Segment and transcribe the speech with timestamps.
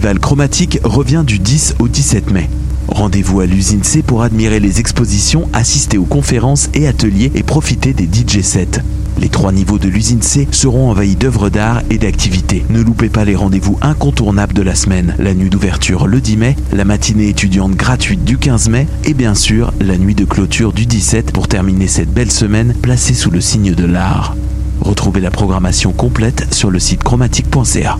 [0.00, 2.48] festival chromatique revient du 10 au 17 mai.
[2.88, 7.92] Rendez-vous à l'usine C pour admirer les expositions, assister aux conférences et ateliers et profiter
[7.92, 8.80] des DJ sets.
[9.18, 12.64] Les trois niveaux de l'usine C seront envahis d'œuvres d'art et d'activités.
[12.70, 15.14] Ne loupez pas les rendez-vous incontournables de la semaine.
[15.18, 19.34] La nuit d'ouverture le 10 mai, la matinée étudiante gratuite du 15 mai et bien
[19.34, 23.42] sûr la nuit de clôture du 17 pour terminer cette belle semaine placée sous le
[23.42, 24.34] signe de l'art.
[24.80, 27.98] Retrouvez la programmation complète sur le site chromatique.ca.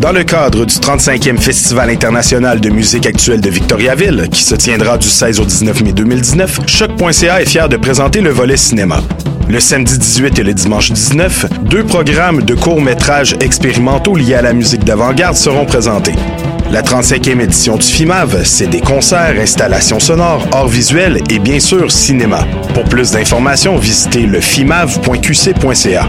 [0.00, 4.98] Dans le cadre du 35e Festival international de musique actuelle de Victoriaville, qui se tiendra
[4.98, 9.00] du 16 au 19 mai 2019, Choc.ca est fier de présenter le volet cinéma.
[9.48, 14.52] Le samedi 18 et le dimanche 19, deux programmes de courts-métrages expérimentaux liés à la
[14.52, 16.14] musique d'avant-garde seront présentés.
[16.70, 21.90] La 35e édition du FIMAV, c'est des concerts, installations sonores, arts visuels et bien sûr
[21.90, 22.46] cinéma.
[22.74, 26.08] Pour plus d'informations, visitez le fimav.qc.ca.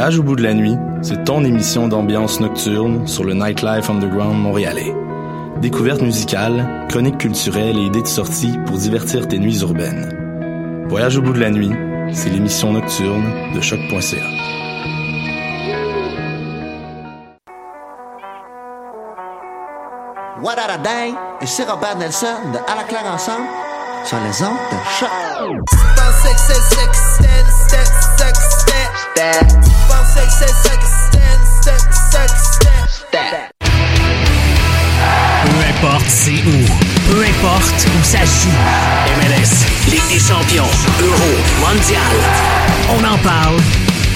[0.00, 4.40] Voyage au bout de la nuit, c'est ton émission d'ambiance nocturne sur le Nightlife Underground
[4.40, 4.94] montréalais.
[5.60, 10.86] Découvertes musicales, chroniques culturelles et idées de sortie pour divertir tes nuits urbaines.
[10.88, 11.72] Voyage au bout de la nuit,
[12.14, 14.16] c'est l'émission nocturne de choc.ca.
[20.42, 21.14] What a dang!
[21.42, 23.44] Ici Robert Nelson de À la claire ensemble
[24.06, 25.10] sur les ondes de choc.
[29.20, 29.26] Peu
[35.68, 36.64] importe c'est où,
[37.06, 38.48] peu importe où ça joue.
[39.18, 40.64] MLS, Ligue des champions,
[41.02, 42.00] Euro, Mondial.
[42.88, 43.56] On en parle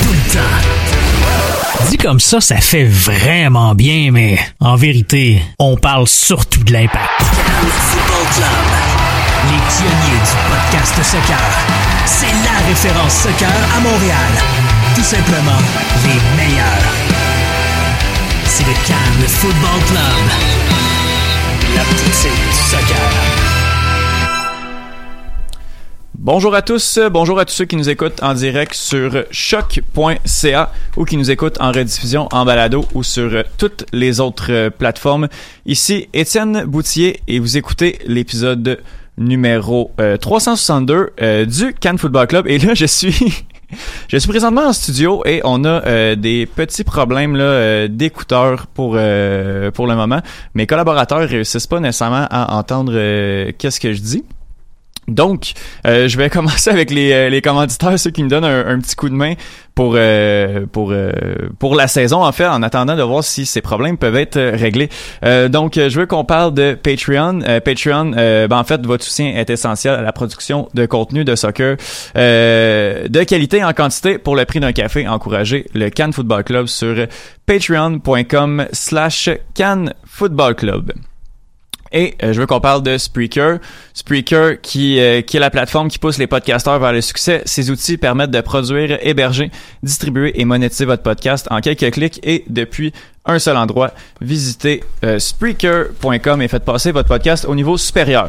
[0.03, 1.91] tout le temps.
[1.91, 7.11] Dit comme ça, ça fait vraiment bien, mais en vérité, on parle surtout de l'impact.
[7.21, 8.49] Football Club.
[9.51, 11.39] Les pionniers du podcast soccer.
[12.07, 14.64] C'est la référence soccer à Montréal.
[14.95, 15.59] Tout simplement
[16.05, 16.95] les meilleurs.
[18.45, 20.05] C'est le Cannes Football Club.
[21.75, 23.45] La poutine soccer.
[26.15, 31.05] Bonjour à tous, bonjour à tous ceux qui nous écoutent en direct sur choc.ca ou
[31.05, 35.29] qui nous écoutent en rediffusion en balado ou sur toutes les autres euh, plateformes.
[35.67, 38.81] Ici Étienne Boutier et vous écoutez l'épisode
[39.19, 43.45] numéro euh, 362 euh, du Cannes Football Club et là je suis
[44.09, 48.67] je suis présentement en studio et on a euh, des petits problèmes là euh, d'écouteurs
[48.67, 50.21] pour euh, pour le moment.
[50.55, 54.25] Mes collaborateurs réussissent pas nécessairement à entendre euh, qu'est-ce que je dis.
[55.09, 55.53] Donc,
[55.87, 58.97] euh, je vais commencer avec les, euh, les commanditaires, ceux qui me donnent un, petit
[58.97, 59.35] coup de main
[59.75, 60.95] pour euh, pour
[61.59, 64.89] pour la saison en fait, en attendant de voir si ces problèmes peuvent être réglés.
[65.23, 67.41] Donc, je veux qu'on parle de Patreon.
[67.65, 71.77] Patreon, ben, en fait, votre soutien est essentiel à la production de contenu de soccer
[72.15, 75.09] de qualité en quantité pour le prix d'un café.
[75.09, 76.95] Encouragez le Cannes Football Club sur
[77.47, 80.93] patreon.com/slash Cannes Football Club.
[81.95, 83.59] Et euh, je veux qu'on parle de Spreaker.
[83.95, 87.41] Spreaker, qui, euh, qui est la plateforme qui pousse les podcasteurs vers le succès.
[87.45, 89.53] Ces outils permettent de produire, héberger,
[89.85, 92.93] distribuer et monétiser votre podcast en quelques clics et depuis
[93.27, 93.91] un seul endroit.
[94.21, 98.29] Visitez euh, Spreaker.com et faites passer votre podcast au niveau supérieur.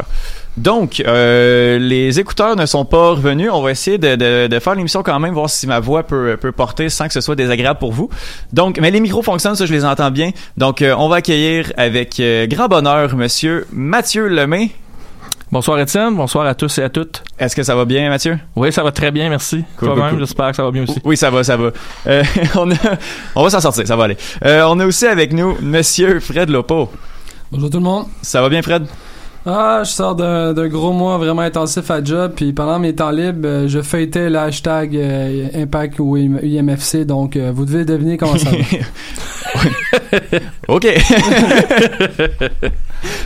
[0.57, 3.49] Donc, euh, les écouteurs ne sont pas revenus.
[3.51, 6.37] On va essayer de, de, de faire l'émission quand même, voir si ma voix peut,
[6.39, 8.09] peut porter sans que ce soit désagréable pour vous.
[8.53, 10.31] Donc, mais les micros fonctionnent, ça je les entends bien.
[10.55, 14.71] Donc, euh, on va accueillir avec euh, grand bonheur Monsieur Mathieu Lemay.
[15.55, 17.23] Bonsoir Étienne, bonsoir à tous et à toutes.
[17.39, 18.37] Est-ce que ça va bien, Mathieu?
[18.57, 19.63] Oui, ça va très bien, merci.
[19.77, 20.19] Cool, Toi-même, cool, cool.
[20.19, 20.99] j'espère que ça va bien aussi.
[21.05, 21.71] Oui, ça va, ça va.
[22.07, 22.23] Euh,
[22.55, 22.75] on, a,
[23.35, 24.17] on va s'en sortir, ça va aller.
[24.43, 26.91] Euh, on a aussi avec nous Monsieur Fred Lopo.
[27.53, 28.07] Bonjour tout le monde.
[28.21, 28.85] Ça va bien, Fred?
[29.47, 33.47] Ah, je sors d'un gros mois vraiment intensif à job, puis pendant mes temps libres,
[33.47, 38.17] euh, je feuilletais le hashtag euh, Impact ou IM- IMFC, donc euh, vous devez deviner
[38.17, 38.57] comment ça va.
[40.67, 40.87] OK.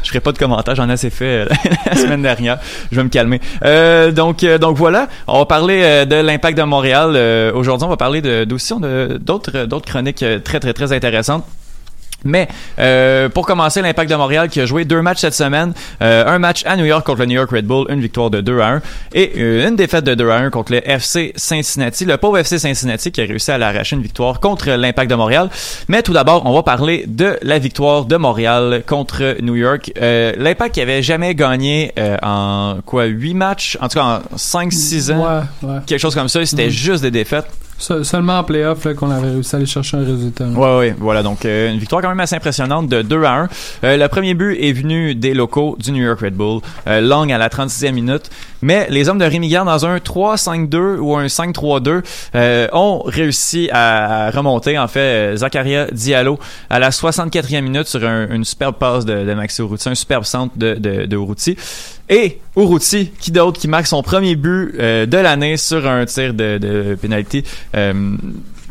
[0.04, 1.46] je ferai pas de commentaires, j'en ai assez fait euh,
[1.86, 2.60] la semaine dernière.
[2.92, 3.40] Je vais me calmer.
[3.64, 7.52] Euh, donc, donc voilà, on va parler de l'impact de Montréal.
[7.56, 8.74] Aujourd'hui, on va parler d'aussi
[9.22, 11.46] d'autres d'autres chroniques très très très intéressantes.
[12.26, 12.48] Mais
[12.80, 16.40] euh, pour commencer, l'Impact de Montréal qui a joué deux matchs cette semaine, euh, un
[16.40, 18.68] match à New York contre le New York Red Bull, une victoire de 2 à
[18.74, 18.82] 1
[19.14, 22.60] et euh, une défaite de 2 à 1 contre le FC Cincinnati, le pauvre FC
[22.60, 25.50] Cincinnati qui a réussi à l'arracher une victoire contre l'Impact de Montréal.
[25.88, 29.92] Mais tout d'abord, on va parler de la victoire de Montréal contre New York.
[30.02, 34.38] Euh, L'Impact qui avait jamais gagné euh, en quoi huit matchs, en tout cas en
[34.38, 35.20] 5 6 ans,
[35.64, 35.80] Ouais, ouais.
[35.86, 36.70] quelque chose comme ça, c'était Mhm.
[36.70, 37.48] juste des défaites.
[37.80, 40.46] Se- seulement en playoff qu'on avait réussi à aller chercher un résultat.
[40.46, 40.52] là.
[40.52, 41.24] Ouais, ouais, voilà.
[41.24, 43.50] Donc, euh, une victoire quand même assez impressionnante de 2 à 1.
[43.86, 46.60] Euh, le premier but est venu des locaux du New York Red Bull.
[46.88, 48.30] Euh, Long à la 36e minute.
[48.62, 52.04] Mais les hommes de Rémi dans un 3-5-2 ou un 5-3-2,
[52.36, 54.78] euh, ont réussi à, à remonter.
[54.78, 56.38] En fait, euh, Zakaria Diallo
[56.70, 60.26] à la 64e minute sur un- une superbe passe de, de Maxi Urruti, un superbe
[60.26, 61.56] centre de, de, de Urruti.
[62.10, 66.34] Et Urruti, qui d'autre, qui marque son premier but euh, de l'année sur un tir
[66.34, 67.44] de, de penalty.
[67.76, 67.94] euh,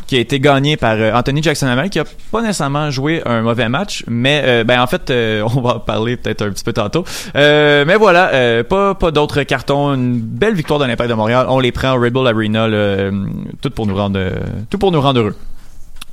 [0.09, 3.43] qui a été gagné par euh, Anthony Jackson Hamel qui a pas nécessairement joué un
[3.43, 5.13] mauvais match mais ben en fait
[5.55, 7.05] on va en parler peut-être un petit peu tantôt.
[7.37, 9.93] Euh, mais voilà pas pas d'autres cartons.
[9.93, 11.45] Une belle victoire de l'Impact de Montréal.
[11.51, 12.67] On les prend au Red Bull Arena
[13.61, 14.19] tout pour nous rendre
[14.71, 15.37] tout pour nous rendre heureux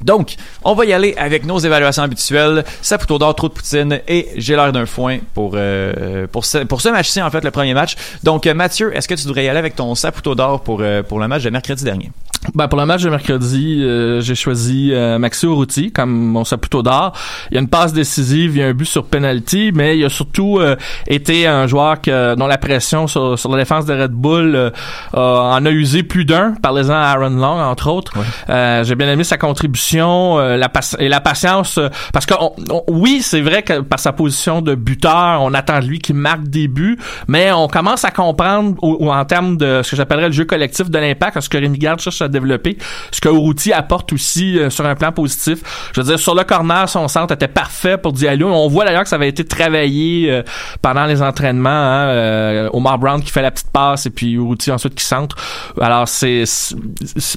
[0.01, 2.63] donc, on va y aller avec nos évaluations habituelles.
[2.81, 7.31] Saputo d'or, trop de poutine et j'ai l'air d'un foin pour euh, ce, match-ci en
[7.31, 7.95] fait le premier match.
[8.24, 11.01] Donc euh, Mathieu, est-ce que tu devrais y aller avec ton Saputo d'or pour euh,
[11.01, 12.12] pour le match de mercredi dernier?
[12.53, 16.83] Ben, pour le match de mercredi, euh, j'ai choisi euh, Maxi Urruti comme mon saputo
[16.83, 17.13] d'or.
[17.51, 20.06] Il y a une passe décisive, il y a un but sur penalty, mais il
[20.06, 20.75] a surtout euh,
[21.07, 24.69] été un joueur que, dont la pression sur, sur la défense de Red Bull euh,
[25.13, 26.53] en a usé plus d'un.
[26.62, 28.13] Parlez-en à Aaron Long, entre autres.
[28.50, 30.69] Euh, j'ai bien aimé sa contribution euh, la
[31.00, 34.62] et la patience, euh, parce que on- on- oui, c'est vrai que par sa position
[34.62, 36.97] de buteur, on attend de lui qu'il marque des buts,
[37.27, 40.45] mais on commence à comprendre au- au- en termes de ce que j'appellerais le jeu
[40.45, 42.77] collectif de l'impact, ce que Rémi Garde cherche à développer,
[43.11, 45.59] ce que Urruti apporte aussi euh, sur un plan positif.
[45.93, 48.47] Je veux dire, sur le corner, son centre était parfait pour Diallo.
[48.49, 50.43] On voit d'ailleurs que ça avait été travaillé euh,
[50.81, 51.69] pendant les entraînements.
[51.69, 55.35] Hein, euh, Omar Brown qui fait la petite passe et puis Urruti ensuite qui centre.
[55.81, 56.43] Alors c'est,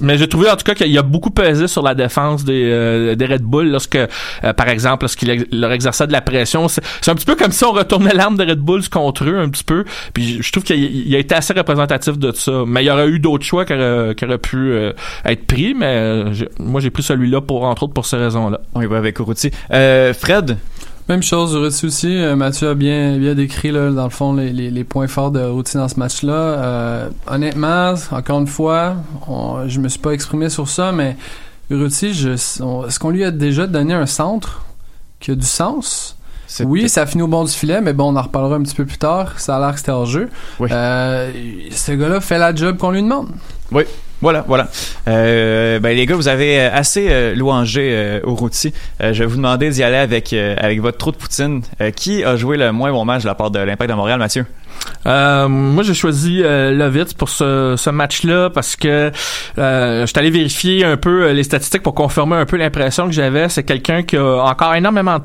[0.02, 3.14] mais j'ai trouvé en tout cas qu'il a beaucoup pesé sur la défense des, euh,
[3.14, 3.98] des Red Bull lorsque,
[4.56, 6.68] par exemple, lorsqu'il leur exerçait de la pression.
[6.68, 9.48] C'est, un petit peu comme si on retournait l'arme de Red Bulls contre eux un
[9.48, 9.84] petit peu.
[10.12, 12.64] Puis je- trouve qu'il il a été assez représentatif de ça.
[12.66, 14.88] Mais il y aurait eu d'autres choix qui auraient, pu
[15.25, 18.61] être pris, mais euh, moi j'ai pris celui-là pour entre autres pour ces raisons-là.
[18.75, 19.50] On y va avec Urruti.
[19.73, 20.56] Euh, Fred,
[21.08, 22.17] Même chose, Ruti aussi.
[22.17, 25.31] euh, Mathieu a bien, bien décrit, là, dans le fond, les, les, les points forts
[25.31, 26.32] de Ruti dans ce match-là.
[26.32, 28.96] Euh, honnêtement, encore une fois,
[29.26, 31.17] on, je me suis pas exprimé sur ça, mais
[31.70, 32.31] Ruti, je,
[32.62, 34.64] on- est-ce qu'on lui a déjà donné un centre
[35.20, 36.14] qui a du sens?
[36.64, 38.87] Oui, ça finit au bord du filet, mais bon, on en reparlera un petit peu
[38.87, 39.38] plus tard.
[39.38, 40.31] Ça a l'air que c'était hors jeu.
[40.61, 40.70] Oui.
[40.73, 41.31] Euh,
[41.70, 43.29] ce gars-là fait la job qu'on lui demande.
[44.20, 44.69] Voilà, voilà.
[45.06, 48.75] Euh, ben les gars, vous avez euh, assez euh, louangé euh, Urruti.
[49.00, 51.62] Euh, je vais vous demander d'y aller avec avec votre trou de poutine.
[51.94, 54.44] Qui a joué le moins bon match de la part de l'Impact de Montréal, Mathieu?
[55.06, 59.10] Euh, moi, j'ai choisi euh, Lovitz pour ce, ce match-là parce que
[59.58, 63.06] euh, je suis allé vérifier un peu euh, les statistiques pour confirmer un peu l'impression
[63.06, 63.48] que j'avais.
[63.48, 65.22] C'est quelqu'un qui a encore énormément de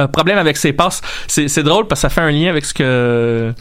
[0.00, 1.02] euh, problèmes avec ses passes.
[1.26, 3.52] C'est, drôle parce que ça fait un lien avec ce que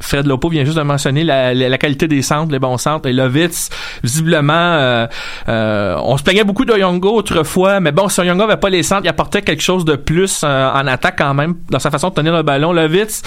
[0.00, 3.08] Fred Lopo vient juste de mentionner, la, la, qualité des centres, les bons centres.
[3.08, 3.70] Et Lovitz,
[4.04, 5.06] visiblement, euh,
[5.48, 9.02] on se plaignait beaucoup de Youngo autrefois, mais bon, si Youngo avait pas les centres,
[9.04, 12.34] il apportait quelque chose de plus en attaque quand même dans sa façon de tenir
[12.34, 12.72] le ballon.
[12.72, 13.22] Lovitz,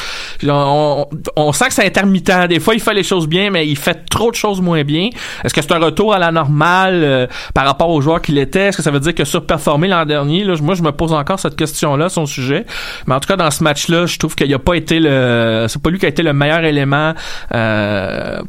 [0.47, 2.31] on, on sent que c'est intermittent.
[2.49, 5.09] Des fois, il fait les choses bien, mais il fait trop de choses moins bien.
[5.43, 8.67] Est-ce que c'est un retour à la normale euh, par rapport aux joueurs qu'il était?
[8.67, 10.43] Est-ce que ça veut dire a surperformé l'an dernier?
[10.43, 12.65] Là, moi, je me pose encore cette question-là, son sujet.
[13.07, 15.65] Mais en tout cas, dans ce match-là, je trouve qu'il a pas été le...
[15.67, 17.13] C'est pas lui qui a été le meilleur élément,
[17.53, 18.39] euh,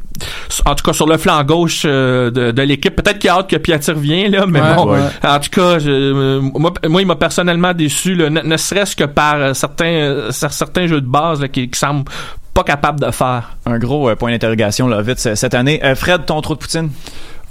[0.65, 2.95] en tout cas, sur le flanc gauche euh, de, de l'équipe.
[2.95, 4.99] Peut-être qu'il a hâte que Piatti revienne, là, mais Ouais, bon, ouais.
[5.23, 9.03] en tout cas, je, moi, moi, il m'a personnellement déçu, là, ne, ne serait-ce que
[9.05, 12.05] par euh, certains, euh, cer- certains jeux de base là, qui, qui semblent
[12.53, 13.55] pas capables de faire.
[13.65, 15.79] Un gros euh, point d'interrogation là vite cette année.
[15.83, 16.89] Euh, Fred, ton trou de poutine?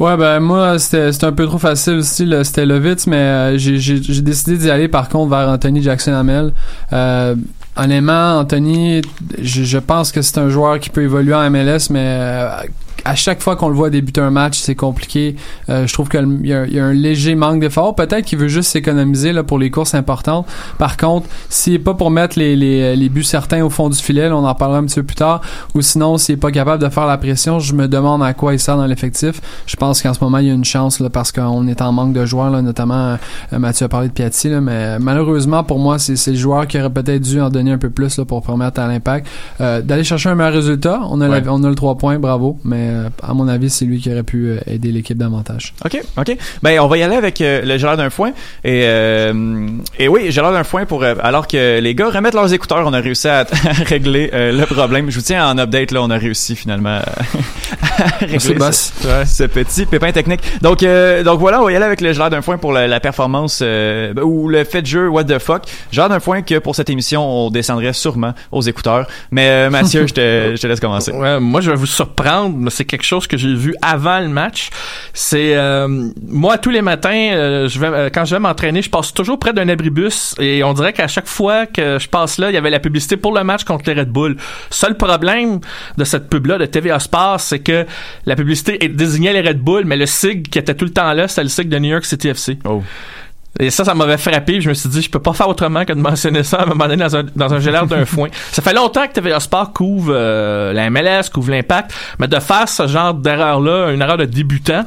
[0.01, 2.27] Ouais, ben moi, c'était un peu trop facile aussi.
[2.43, 6.55] C'était Lovitz, mais euh, j'ai décidé d'y aller par contre vers Anthony Jackson-Hamel.
[6.95, 7.35] Euh,
[7.77, 9.03] honnêtement, Anthony,
[9.43, 12.49] je, je pense que c'est un joueur qui peut évoluer en MLS, mais euh,
[13.05, 15.37] à chaque fois qu'on le voit débuter un match, c'est compliqué.
[15.69, 17.95] Euh, je trouve qu'il y, a un- il y a un léger manque d'effort.
[17.95, 20.47] Peut-être qu'il veut juste s'économiser là pour les courses importantes.
[20.79, 23.99] Par contre, s'il est pas pour mettre les, les, les buts certains au fond du
[23.99, 25.41] filet, là, on en parlera un petit peu plus tard,
[25.75, 28.53] ou sinon s'il est pas capable de faire la pression, je me demande à quoi
[28.55, 29.41] il sert dans l'effectif.
[29.67, 31.93] Je pense qu'en ce moment il y a une chance là, parce qu'on est en
[31.93, 33.17] manque de joueurs, là, notamment
[33.53, 36.67] euh, Mathieu a parlé de Piatti, là, mais malheureusement pour moi c'est c'est le joueur
[36.67, 39.27] qui aurait peut-être dû en donner un peu plus là, pour permettre à l'impact
[39.61, 41.01] euh, d'aller chercher un meilleur résultat.
[41.11, 42.90] On a, la- on a le 3 points, bravo, mais
[43.23, 45.75] à mon avis, c'est lui qui aurait pu euh, aider l'équipe davantage.
[45.85, 46.37] OK, OK.
[46.63, 48.31] Ben, on va y aller avec euh, le gelard d'un foin.
[48.65, 49.69] Et, euh,
[49.99, 51.03] et oui, gelard d'un foin pour...
[51.03, 54.53] euh, alors que les gars remettent leurs écouteurs, on a réussi à, à régler euh,
[54.53, 55.11] le problème.
[55.11, 58.93] Je vous tiens en update, là, on a réussi finalement à, régler Merci, ce, boss.
[59.05, 60.41] ouais, ce petit pépin technique.
[60.63, 62.87] Donc, euh, donc voilà, on va y aller avec le gelard d'un foin pour la,
[62.87, 65.63] la performance euh, ou le fait de jeu What the fuck.
[65.93, 69.07] Gelard d'un foin que pour cette émission, on descendrait sûrement aux écouteurs.
[69.31, 71.13] Mais euh, Mathieu, je te, je te laisse commencer.
[71.13, 74.29] Ouais, moi, je vais vous surprendre, mais c'est quelque chose que j'ai vu avant le
[74.29, 74.71] match.
[75.13, 79.39] C'est euh, moi tous les matins, euh, euh, quand je vais m'entraîner, je passe toujours
[79.39, 82.57] près d'un abribus et on dirait qu'à chaque fois que je passe là, il y
[82.57, 84.39] avait la publicité pour le match contre les Red Bull.
[84.71, 85.61] Seul problème
[85.99, 87.85] de cette pub là de TVA Sport, c'est que
[88.25, 91.29] la publicité désignait les Red Bull, mais le sig qui était tout le temps là,
[91.29, 92.59] c'était le sig de New York City FC.
[92.65, 92.83] Oh.
[93.59, 94.61] Et ça, ça m'avait frappé.
[94.61, 96.67] Je me suis dit, je peux pas faire autrement que de mentionner ça à un
[96.67, 98.29] moment donné dans un, dans un gelard d'un foin.
[98.53, 102.69] Ça fait longtemps que TVA Sport couvre euh, la MLS, couvre l'impact, mais de faire
[102.69, 104.85] ce genre d'erreur-là, une erreur de débutant,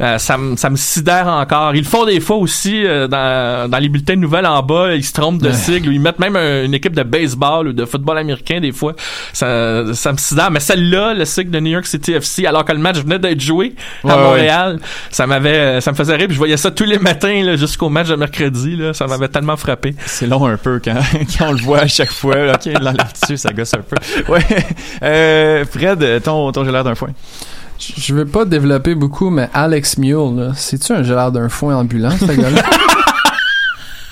[0.00, 1.74] euh, ça, me- ça me sidère encore.
[1.76, 4.92] Ils le font des fois aussi euh, dans, dans les bulletins de nouvelles en bas,
[4.94, 7.72] ils se trompent de sigle, ou ils mettent même un- une équipe de baseball ou
[7.72, 8.94] de football américain des fois.
[9.32, 10.50] Ça, ça me sidère.
[10.50, 13.40] Mais celle-là, le sigle de New York City FC, alors que le match venait d'être
[13.40, 14.20] joué à Ouais, ouais.
[14.20, 16.26] Montréal, ça m'avait, ça me faisait rire.
[16.26, 18.76] Puis je voyais ça tous les matins là, jusqu'au match de mercredi.
[18.76, 19.94] Là, ça m'avait tellement frappé.
[20.06, 20.94] C'est long un peu quand,
[21.38, 22.36] quand on le voit à chaque fois.
[22.36, 22.54] là.
[22.54, 23.96] Ok, il l'enlève dessus, ça gosse un peu.
[24.32, 24.44] Ouais.
[25.02, 27.08] Euh, Fred, ton, ton gelard d'un foin.
[27.78, 32.10] Je je veux pas développer beaucoup, mais Alex Mule, c'est-tu un gelard d'un foin ambulant,
[32.10, 32.62] ce gars-là?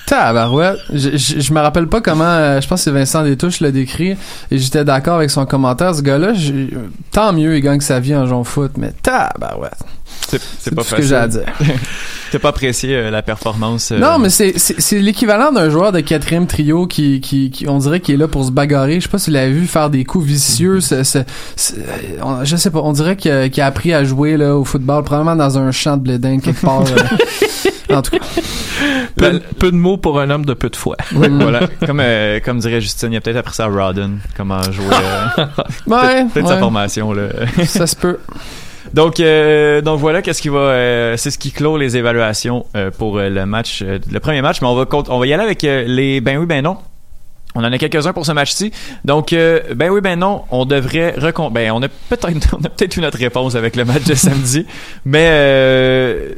[0.07, 0.79] Tabarouette.
[0.91, 3.63] Je, je, je me rappelle pas comment, euh, je pense que c'est Vincent Détouche qui
[3.63, 4.17] l'a décrit,
[4.49, 5.93] et j'étais d'accord avec son commentaire.
[5.93, 6.33] Ce gars-là,
[7.11, 9.73] tant mieux, il gagne sa vie en jouant au foot, mais tabarouette.
[10.59, 11.43] C'est, pas tout ce que j'ai à facile.
[11.59, 11.75] dire.
[12.31, 13.91] T'as pas apprécié euh, la performance.
[13.91, 17.67] euh, Non, mais c'est, c'est, c'est l'équivalent d'un joueur de quatrième trio qui, qui, qui,
[17.67, 18.95] on dirait qu'il est là pour se bagarrer.
[18.95, 20.79] Je sais pas si vous l'avez vu faire des coups vicieux.
[20.79, 21.75] c'est- c'est- c'est-
[22.23, 24.63] on- je sais pas, on dirait qu'il a, qu'il a appris à jouer là, au
[24.65, 26.81] football, probablement dans un champ de blé d'Inde quelque part.
[26.83, 27.95] euh.
[27.95, 28.25] en tout cas.
[29.15, 30.95] Peu, de- peu de mots pour un homme de peu de foi.
[31.11, 31.61] voilà.
[31.85, 34.85] Comme, euh, comme dirait Justine, il a peut-être appris ça à Rodden, comment jouer.
[35.39, 35.45] euh,
[35.87, 37.23] Ouais, peut-être sa ouais, formation, là.
[37.65, 38.19] ça se peut.
[38.93, 42.91] Donc, euh, donc voilà, qu'est-ce qui va, euh, c'est ce qui clôt les évaluations euh,
[42.91, 44.61] pour euh, le match, euh, le premier match.
[44.61, 46.77] Mais on va, on va y aller avec euh, les ben oui, ben non.
[47.55, 48.71] On en a quelques-uns pour ce match-ci.
[49.05, 51.49] Donc, euh, ben oui, ben non, on devrait recon...
[51.49, 52.27] Ben, on a peut-être,
[52.59, 54.65] on a peut-être eu notre réponse avec le match de samedi.
[55.03, 56.33] mais euh,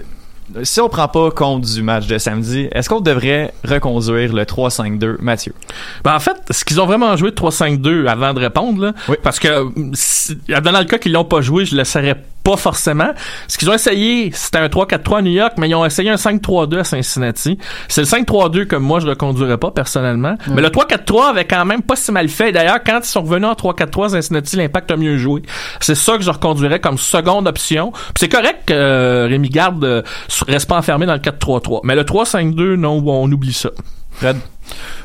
[0.64, 5.18] si on prend pas compte du match de samedi, est-ce qu'on devrait reconduire le 3-5-2,
[5.22, 5.54] Mathieu?
[6.04, 9.18] Ben, en fait, ce qu'ils ont vraiment joué de 3-5-2 avant de répondre, là, Oui.
[9.22, 13.12] parce que si- dans le cas qu'ils l'ont pas joué, je le saurais pas forcément.
[13.48, 16.16] Ce qu'ils ont essayé, c'était un 3-4-3 à New York, mais ils ont essayé un
[16.16, 17.58] 5-3-2 à Cincinnati.
[17.88, 20.36] C'est le 5-3-2 que moi je reconduirais pas personnellement.
[20.48, 22.52] Mais le 3-4-3 avait quand même pas si mal fait.
[22.52, 25.44] D'ailleurs, quand ils sont revenus en 3-4-3 à Cincinnati, l'impact a mieux joué.
[25.80, 27.94] C'est ça que je reconduirais comme seconde option.
[28.16, 30.02] C'est correct que euh, Rémi Garde euh,
[30.48, 31.82] reste pas enfermé dans le 4-3-3.
[31.84, 33.70] Mais le 3-5-2, non, on oublie ça.
[34.12, 34.38] Fred?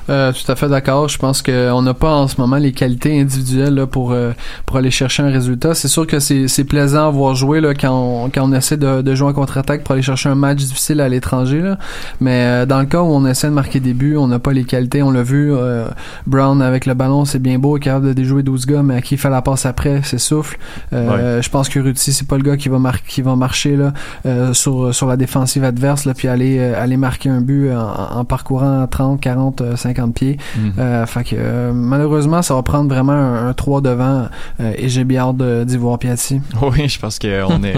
[0.09, 1.09] Euh, tout à fait d'accord.
[1.09, 4.33] Je pense qu'on n'a pas en ce moment les qualités individuelles là, pour euh,
[4.65, 5.75] pour aller chercher un résultat.
[5.75, 8.77] C'est sûr que c'est c'est plaisant à voir jouer là, quand on, quand on essaie
[8.77, 11.75] de, de jouer en contre-attaque pour aller chercher un match difficile à l'étranger.
[12.21, 14.53] Mais euh, dans le cas où on essaie de marquer des buts, on n'a pas
[14.53, 15.03] les qualités.
[15.03, 15.87] On l'a vu, euh,
[16.27, 19.15] Brown avec le ballon, c'est bien beau, capable de déjouer 12 gars, mais à qui
[19.17, 20.59] il fait la passe après, c'est souffle.
[20.93, 23.77] Euh, Je pense que Ruti, c'est pas le gars qui va mar qui va marcher
[23.77, 23.95] là
[24.27, 28.25] euh, sur sur la défensive adverse là, puis aller aller marquer un but en, en
[28.27, 30.37] parcourant 30, 40, euh, 50 pieds.
[30.79, 34.29] Euh, fait que euh, malheureusement, ça va prendre vraiment un, un 3 devant
[34.61, 36.41] euh, et j'ai bien hâte de- d'y voir Piatti.
[36.63, 37.29] Oui, je pense qu'on
[37.63, 37.75] est.
[37.75, 37.77] Là,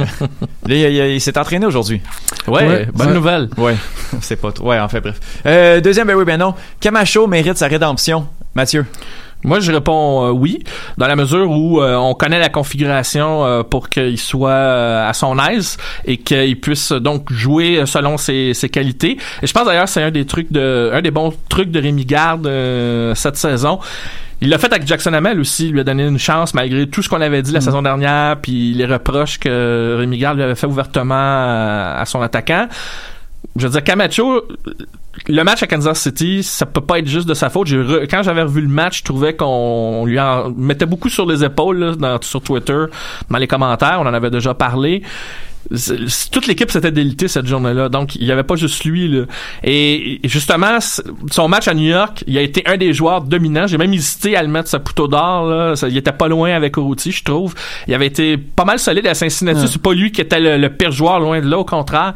[0.66, 2.00] il, il- il s'est entraîné aujourd'hui.
[2.46, 3.14] Ouais, Ouais, bonne ouais.
[3.14, 3.48] nouvelle.
[3.56, 3.76] Ouais,
[4.20, 4.68] c'est pas trop.
[4.70, 5.18] Ouais, en fait, bref.
[5.46, 6.54] Euh, deuxième, ben oui, ben non.
[6.80, 8.26] Camacho mérite sa rédemption.
[8.54, 8.84] Mathieu.
[9.44, 10.58] Moi, je réponds euh, oui,
[10.96, 15.12] dans la mesure où euh, on connaît la configuration euh, pour qu'il soit euh, à
[15.12, 19.16] son aise et qu'il puisse euh, donc jouer selon ses, ses qualités.
[19.42, 22.04] Et je pense d'ailleurs c'est un des trucs de, un des bons trucs de Rémi
[22.04, 23.78] Garde euh, cette saison.
[24.40, 27.02] Il l'a fait avec Jackson Hamel aussi, il lui a donné une chance malgré tout
[27.02, 30.54] ce qu'on avait dit la saison dernière, puis les reproches que Rémi Garde lui avait
[30.54, 32.68] fait ouvertement à, à son attaquant.
[33.56, 34.42] Je veux Camacho,
[35.26, 37.68] le match à Kansas City, ça peut pas être juste de sa faute.
[38.08, 41.96] Quand j'avais revu le match, je trouvais qu'on lui en mettait beaucoup sur les épaules
[42.20, 42.84] sur Twitter,
[43.28, 43.98] dans les commentaires.
[44.00, 45.02] On en avait déjà parlé.
[46.32, 47.88] Toute l'équipe s'était délitée cette journée-là.
[47.88, 49.08] Donc, il y avait pas juste lui.
[49.08, 49.24] Là.
[49.62, 50.78] Et, et justement,
[51.30, 53.66] son match à New York, il a été un des joueurs dominants.
[53.66, 55.74] J'ai même hésité à le mettre sa poteau d'or.
[55.88, 57.54] Il était pas loin avec Orochi, je trouve.
[57.86, 59.60] Il avait été pas mal solide à Cincinnati.
[59.62, 59.66] Ouais.
[59.66, 62.14] C'est pas lui qui était le, le pire joueur, loin de là, au contraire.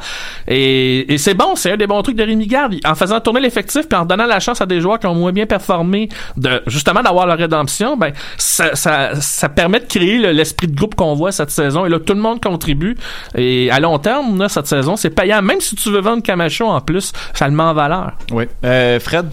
[0.49, 2.77] Et, et c'est bon, c'est un des bons trucs de Rémi Garde.
[2.85, 5.33] En faisant tourner l'effectif puis en donnant la chance à des joueurs qui ont moins
[5.33, 10.33] bien performé, de justement d'avoir leur rédemption, ben ça, ça, ça permet de créer le-
[10.33, 11.85] l'esprit de groupe qu'on voit cette saison.
[11.87, 12.97] Et là, tout le monde contribue.
[13.35, 15.43] Et à long terme, cette saison, c'est payant.
[15.43, 18.13] Même si tu veux vendre Camacho en plus, ça le met en valeur.
[18.31, 18.45] Oui.
[18.65, 19.27] Euh, Fred?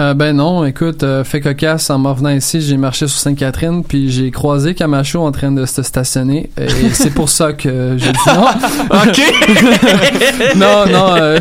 [0.00, 3.84] Euh, ben non, écoute, euh, fait cocasse, en m'en venant ici, j'ai marché sur Sainte-Catherine,
[3.84, 8.10] puis j'ai croisé Camacho en train de se stationner, et c'est pour ça que j'ai
[8.10, 8.46] dit non.
[8.96, 10.56] OK!
[10.56, 11.38] non, non, euh,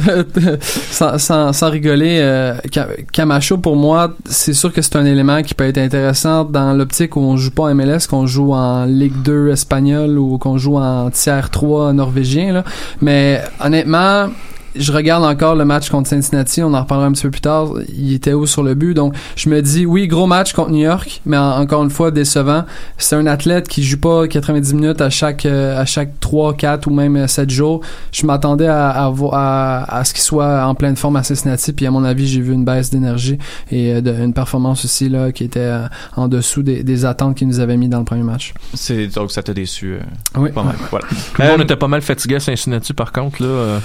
[0.92, 2.18] sans, sans, sans rigoler,
[2.74, 6.74] Ca- Camacho, pour moi, c'est sûr que c'est un élément qui peut être intéressant dans
[6.74, 10.58] l'optique où on joue pas en MLS, qu'on joue en Ligue 2 espagnole ou qu'on
[10.58, 12.64] joue en tiers 3 norvégien, là.
[13.00, 14.28] Mais honnêtement,
[14.76, 17.70] je regarde encore le match contre Cincinnati, on en reparlera un petit peu plus tard.
[17.96, 20.84] Il était où sur le but, donc je me dis oui, gros match contre New
[20.84, 22.66] York, mais en- encore une fois décevant.
[22.98, 26.88] C'est un athlète qui joue pas 90 minutes à chaque euh, à chaque 3, 4
[26.88, 27.82] ou même 7 jours.
[28.12, 31.86] Je m'attendais à, à, à, à ce qu'il soit en pleine forme à Cincinnati, puis
[31.86, 33.38] à mon avis, j'ai vu une baisse d'énergie
[33.72, 37.36] et euh, de, une performance aussi là qui était euh, en dessous des, des attentes
[37.36, 38.54] qu'il nous avait mis dans le premier match.
[38.74, 39.94] C'est, donc, ça t'a déçu.
[39.94, 40.00] euh,
[40.38, 40.52] Oui.
[40.52, 40.76] pas mal.
[40.92, 41.08] Voilà.
[41.08, 43.42] Tout le monde Euh, était pas mal fatigué à Cincinnati, par contre.
[43.42, 43.80] Là, euh.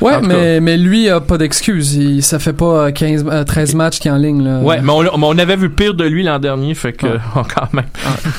[0.00, 1.94] Ouais, Tout mais, mais lui a pas d'excuses.
[1.94, 4.42] Il- Ça fait pas 15, euh, 13 matchs qu'il est en ligne.
[4.42, 4.58] Là.
[4.60, 7.06] Ouais, mais on, l'a- mais on avait vu pire de lui l'an dernier, fait que
[7.06, 7.18] Ouais.
[7.34, 7.84] quand même.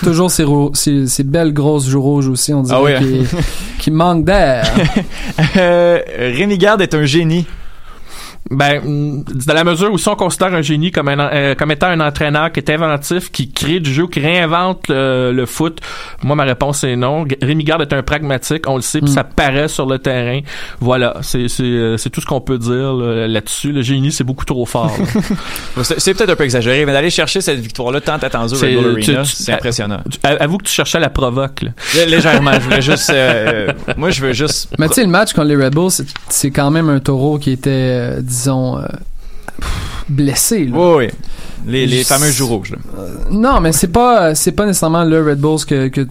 [0.03, 2.99] Toujours ses, ro- ses, ses belles grosses joues rouges aussi, on dirait Ah oui, hein.
[2.99, 3.25] qu'il
[3.79, 4.65] qu'il manque d'air.
[5.57, 7.45] euh, Rémi Garde est un génie.
[8.51, 11.71] Ben, mm, dans la mesure où si on considère un génie comme, un, euh, comme
[11.71, 15.79] étant un entraîneur qui est inventif, qui crée du jeu, qui réinvente le, le foot,
[16.23, 17.25] moi ma réponse est non.
[17.41, 19.13] Rémi Garde est un pragmatique, on le sait, puis Mm.
[19.13, 20.39] ça paraît sur le terrain.
[20.79, 23.71] Voilà, c'est c'est euh, c'est tout ce qu'on peut dire là, là-dessus.
[23.71, 24.91] Le génie, c'est beaucoup trop fort.
[25.83, 28.83] C'est, peut-être un peu exagéré, mais d'aller chercher cette victoire-là tant attendue au C'est- Red
[28.83, 30.01] Bull Arena, c'est impressionnant.
[30.09, 31.61] Tu- Avoue que tu cherchais la provoque.
[31.61, 31.69] là.
[31.95, 33.09] Lé- Légèrement, je voulais juste.
[33.11, 34.73] euh, moi, je veux juste.
[34.77, 37.37] mais tu sais, le match contre les Red Bulls, c'est- c'est quand même un taureau
[37.39, 38.85] qui était, euh, disons, euh,
[39.59, 40.65] pff, blessé.
[40.65, 40.77] là.
[40.77, 41.05] Oui,
[41.67, 41.85] oui.
[41.85, 42.71] Les, fameux joues rouges.
[42.71, 42.77] là.
[43.31, 46.07] Non, mais c'est pas, c'est pas nécessairement le Red Bulls que, que,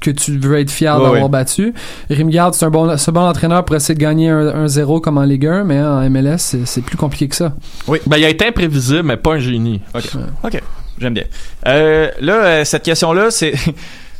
[0.00, 1.72] que tu veux être fier Ouais, d'avoir battu.
[2.10, 5.00] Rimgard, c'est un bon, c'est un bon entraîneur pour essayer de gagner un, un 0
[5.00, 7.54] comme en Ligue 1, mais en MLS, c'est, c'est plus compliqué que ça.
[7.88, 9.80] Ben, il a été imprévisible, mais pas un génie.
[9.94, 10.04] OK.
[10.44, 10.62] OK.
[10.98, 11.24] J'aime bien.
[11.66, 13.54] Euh, là, euh, cette question-là, c'est.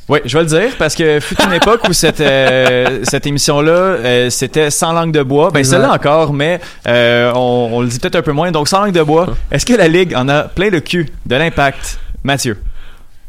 [0.09, 3.73] Oui, je vais le dire parce que fut une époque où cette euh, cette émission-là
[3.73, 5.51] euh, c'était sans langue de bois.
[5.51, 8.51] Ben celle-là encore, mais euh, on, on le dit peut-être un peu moins.
[8.51, 11.37] Donc sans langue de bois, est-ce que la ligue en a plein le cul de
[11.37, 12.59] l'impact, Mathieu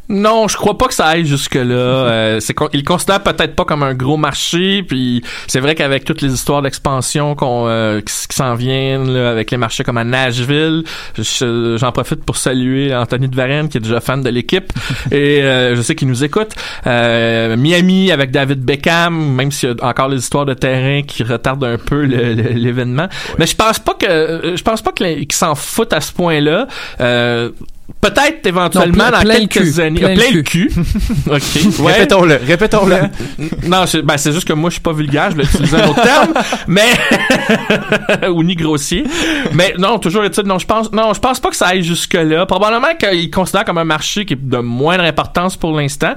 [0.10, 1.64] Non, je crois pas que ça aille jusque là.
[2.16, 6.06] Euh, c'est qu'on- il considère peut-être pas comme un gros marché, puis c'est vrai qu'avec
[6.06, 10.04] toutes les histoires d'expansion qu'on euh, qui, s'en viennent là, avec les marchés comme à
[10.04, 10.84] Nashville,
[11.18, 14.72] je- j'en profite pour saluer Anthony de Varenne qui est déjà fan de l'équipe
[15.12, 16.52] et euh, je sais qu'il nous écoute.
[16.86, 21.24] Euh, Miami avec David Beckham, même s'il y a encore les histoires de terrain qui
[21.24, 23.08] retardent un peu l'événement.
[23.40, 26.68] Mais je pense pas que je pense pas qu'ils s'en foutent à ce point-là.
[28.02, 30.00] Peut-être éventuellement Non, plein- dans plein quelques années.
[30.00, 30.72] Plein le Plein le cul.
[31.30, 31.80] OK.
[31.80, 31.92] Ouais.
[31.94, 32.96] Répétons-le, répétons-le.
[33.68, 35.88] Non, c'est ben, c'est juste que moi, je suis pas vulgaire, je vais utiliser un
[35.90, 36.34] autre terme,
[36.68, 39.04] mais ou ni grossier.
[39.54, 42.14] Mais non, toujours est-il, non, je pense, non, je pense pas que ça aille jusque
[42.14, 42.46] là.
[42.46, 46.14] Probablement qu'il considère comme un marché qui est de moindre importance pour l'instant.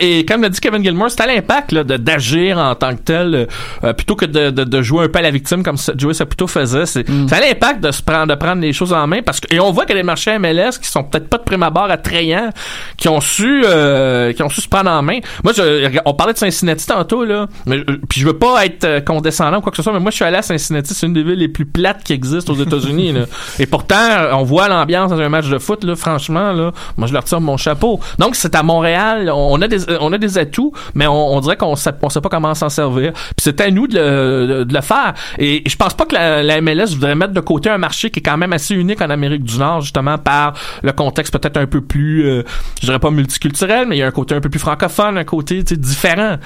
[0.00, 3.46] Et comme l'a dit Kevin Gilmore, c'est à l'impact d'agir en tant que tel, euh,
[3.84, 6.14] euh, plutôt que de, de, de jouer un peu à la victime comme ça- Joey
[6.14, 6.86] Saputo faisait.
[6.86, 9.52] C'est c'est à l'impact de se prendre, de prendre les choses en main parce que
[9.54, 11.62] et on voit qu'il y a des marchés MLS qui sont peut-être pas de prime
[11.62, 12.50] abord attrayants,
[12.96, 15.18] qui ont su, euh, qui ont su se prendre en main.
[15.44, 18.84] Moi, je, on parlait de Cincinnati tantôt là, mais euh, puis je veux pas être
[18.84, 21.06] euh, condescendant ou quoi que ce soit, mais moi je suis allé à Cincinnati, c'est
[21.06, 23.14] une des villes les plus plates qui existent aux États-Unis.
[23.58, 23.96] Et pourtant,
[24.32, 27.40] on voit l'ambiance dans un match de foot là, franchement là, moi je leur tire
[27.40, 28.00] mon chapeau.
[28.18, 31.56] Donc c'est à Montréal, on a des on a des atouts, mais on, on dirait
[31.56, 33.12] qu'on sait, sait pas comment s'en servir.
[33.12, 35.14] Puis c'est à nous de le, de le faire.
[35.38, 38.20] Et je pense pas que la, la MLS voudrait mettre de côté un marché qui
[38.20, 41.66] est quand même assez unique en Amérique du Nord, justement par le contexte peut-être un
[41.66, 42.42] peu plus, euh,
[42.80, 45.24] je dirais pas multiculturel, mais il y a un côté un peu plus francophone, un
[45.24, 46.36] côté différent.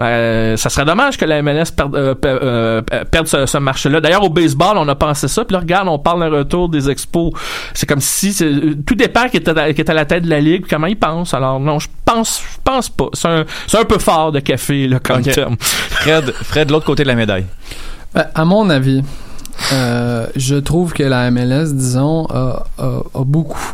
[0.00, 4.00] Euh, ça serait dommage que la MLS perde, euh, euh, perde ce, ce marché-là.
[4.00, 5.44] D'ailleurs, au baseball, on a pensé ça.
[5.44, 7.32] Puis là, regarde, on parle d'un retour des expos.
[7.74, 10.30] C'est comme si c'est- tout dépend qui est, à, qui est à la tête de
[10.30, 11.34] la ligue, puis comment ils pensent.
[11.34, 13.06] Alors non, je pense, je pense pas.
[13.12, 15.30] C'est un, c'est un peu fort de café là, comme Ok.
[15.32, 15.56] terme.
[15.60, 17.46] Fred, Fred, de l'autre côté de la médaille.
[18.14, 19.02] Ben, à mon avis,
[19.72, 23.72] euh, je trouve que la MLS, disons, a, a- a beaucoup.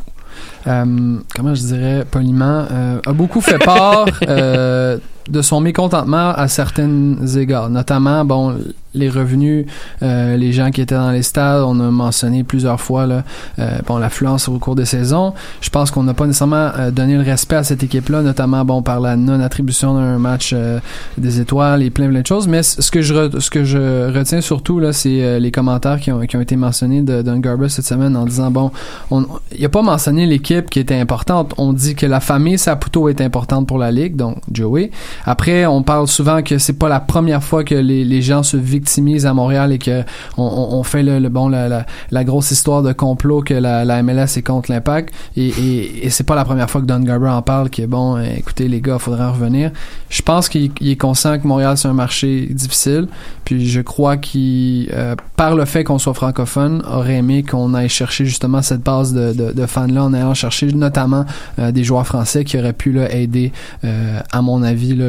[0.66, 6.48] Euh, comment je dirais poliment, euh, a beaucoup fait part euh, de son mécontentement à
[6.48, 8.56] certains égards, notamment bon
[8.94, 9.66] les revenus,
[10.02, 13.22] euh, les gens qui étaient dans les stades, on a mentionné plusieurs fois là,
[13.58, 15.34] euh, bon l'affluence au cours des saisons.
[15.60, 18.82] Je pense qu'on n'a pas nécessairement euh, donné le respect à cette équipe-là, notamment bon
[18.82, 20.80] par la non-attribution d'un match euh,
[21.16, 22.48] des étoiles et plein plein de choses.
[22.48, 26.10] Mais ce que je ce que je retiens surtout là, c'est euh, les commentaires qui
[26.10, 28.70] ont, qui ont été mentionnés de Don Garber cette semaine en disant bon,
[29.10, 31.54] on, il a pas mentionné l'équipe qui était importante.
[31.58, 34.90] On dit que la famille Saputo est importante pour la ligue, donc Joey.
[35.24, 39.26] Après, on parle souvent que c'est pas la première fois que les, gens se victimisent
[39.26, 40.02] à Montréal et que
[40.36, 44.70] on, fait le, bon la, la, grosse histoire de complot que la, MLS est contre
[44.70, 45.14] l'impact.
[45.36, 48.80] Et, c'est pas la première fois que Don Garber en parle que bon écoutez les
[48.80, 49.70] gars faudrait en revenir.
[50.08, 53.08] Je pense qu'il est conscient que Montréal c'est un marché difficile.
[53.44, 57.88] Puis je crois qu'il euh, par le fait qu'on soit francophone aurait aimé qu'on aille
[57.88, 61.24] chercher justement cette base de fans là en allant chercher notamment
[61.58, 63.52] euh, des joueurs français qui auraient pu là, aider
[63.84, 65.07] euh, à mon avis là,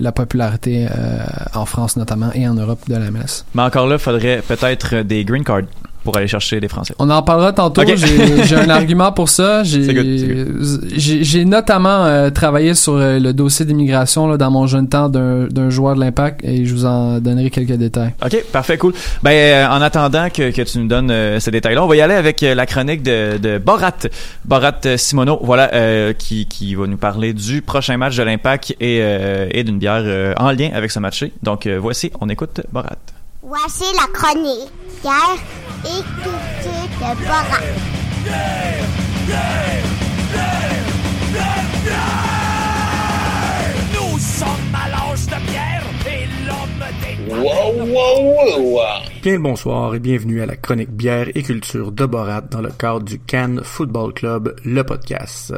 [0.00, 3.44] la popularité euh, en France notamment et en Europe de la MLS.
[3.54, 5.62] Mais encore là, il faudrait peut-être des green cards
[6.06, 6.94] pour aller chercher des Français.
[7.00, 7.82] On en parlera tantôt.
[7.82, 7.96] Okay.
[7.96, 9.64] J'ai un argument pour ça.
[9.64, 15.96] J'ai notamment euh, travaillé sur euh, le dossier d'immigration dans mon jeune temps d'un joueur
[15.96, 18.14] de l'Impact et je vous en donnerai quelques détails.
[18.24, 18.94] OK, parfait, cool.
[19.24, 22.14] Ben, euh, en attendant que, que, tu nous donnes ces détails-là, on va y aller
[22.14, 24.06] avec la chronique de, de Borat.
[24.44, 28.98] Borat Simono, voilà, qui, qui va nous parler du prochain match de l'Impact et,
[29.50, 31.24] et d'une bière en lien avec ce match.
[31.42, 33.15] Donc, voici, on écoute Borat.
[33.48, 34.72] Voici la chronique.
[35.00, 35.38] Pierre
[35.84, 37.60] et culture de Borat.
[43.94, 47.34] Nous sommes à l'âge de pierre et l'homme des...
[47.36, 48.80] Wow, wow, wow,
[49.22, 52.70] Bien le bonsoir et bienvenue à la chronique bière et culture de Borat dans le
[52.70, 55.54] cadre du Cannes Football Club, le podcast.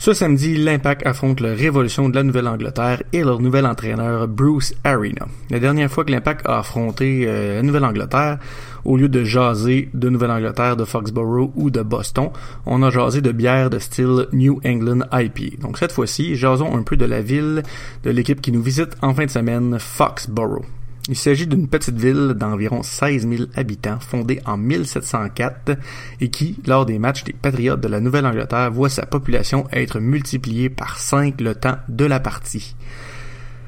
[0.00, 5.28] Ce samedi, l'Impact affronte la Révolution de la Nouvelle-Angleterre et leur nouvel entraîneur Bruce Arena.
[5.50, 8.38] La dernière fois que l'Impact a affronté euh, la Nouvelle-Angleterre,
[8.86, 12.30] au lieu de jaser de Nouvelle-Angleterre, de Foxborough ou de Boston,
[12.64, 15.60] on a jasé de bière de style New England IPA.
[15.60, 17.62] Donc cette fois-ci, jasons un peu de la ville
[18.02, 20.64] de l'équipe qui nous visite en fin de semaine, Foxborough.
[21.08, 25.76] Il s'agit d'une petite ville d'environ 16 000 habitants fondée en 1704
[26.20, 30.68] et qui, lors des matchs des Patriotes de la Nouvelle-Angleterre, voit sa population être multipliée
[30.68, 32.76] par 5 le temps de la partie.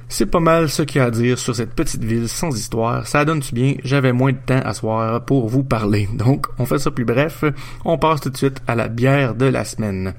[0.08, 3.06] C'est pas mal ce qu'il y a à dire sur cette petite ville sans histoire.
[3.06, 3.76] Ça donne-tu bien?
[3.82, 6.06] J'avais moins de temps à soir pour vous parler.
[6.12, 7.44] Donc, on fait ça plus bref.
[7.86, 10.12] On passe tout de suite à la bière de la semaine.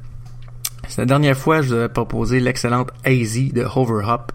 [0.88, 4.32] C'est la dernière fois que je vous avais proposé l'excellente AZ de Hoverhop,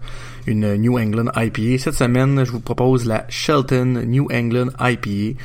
[0.49, 1.77] une New England IPA.
[1.77, 5.39] Cette semaine, je vous propose la Shelton New England IPA,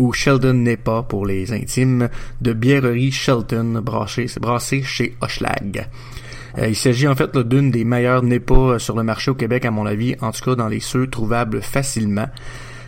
[0.00, 2.08] ou Sheldon Nepa pour les intimes,
[2.40, 5.88] de bièrerie Shelton, brassée, chez Hochelag.
[6.58, 9.70] Euh, il s'agit en fait d'une des meilleures NEPA sur le marché au Québec à
[9.70, 12.26] mon avis, en tout cas dans les ceux trouvables facilement.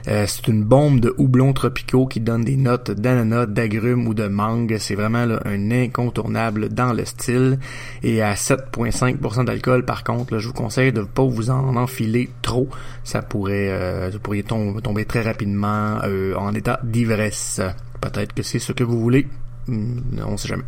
[0.08, 4.26] Euh, c'est une bombe de houblons tropicaux qui donne des notes d'ananas, d'agrumes ou de
[4.26, 4.76] mangue.
[4.78, 7.58] C'est vraiment là, un incontournable dans le style.
[8.02, 11.76] Et à 7,5% d'alcool, par contre, là, je vous conseille de ne pas vous en
[11.76, 12.68] enfiler trop.
[13.04, 17.60] Ça pourrait, euh, vous pourriez tom tomber très rapidement euh, en état d'ivresse.
[18.00, 19.28] Peut-être que c'est ce que vous voulez.
[19.68, 20.64] On sait jamais.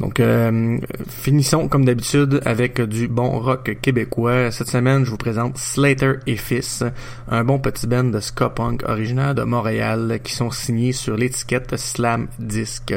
[0.00, 0.78] Donc, euh,
[1.08, 4.50] finissons comme d'habitude avec du bon rock québécois.
[4.50, 6.82] Cette semaine, je vous présente Slater et Fils,
[7.28, 11.76] un bon petit band de ska punk originaire de Montréal qui sont signés sur l'étiquette
[11.76, 12.92] Slam Disc.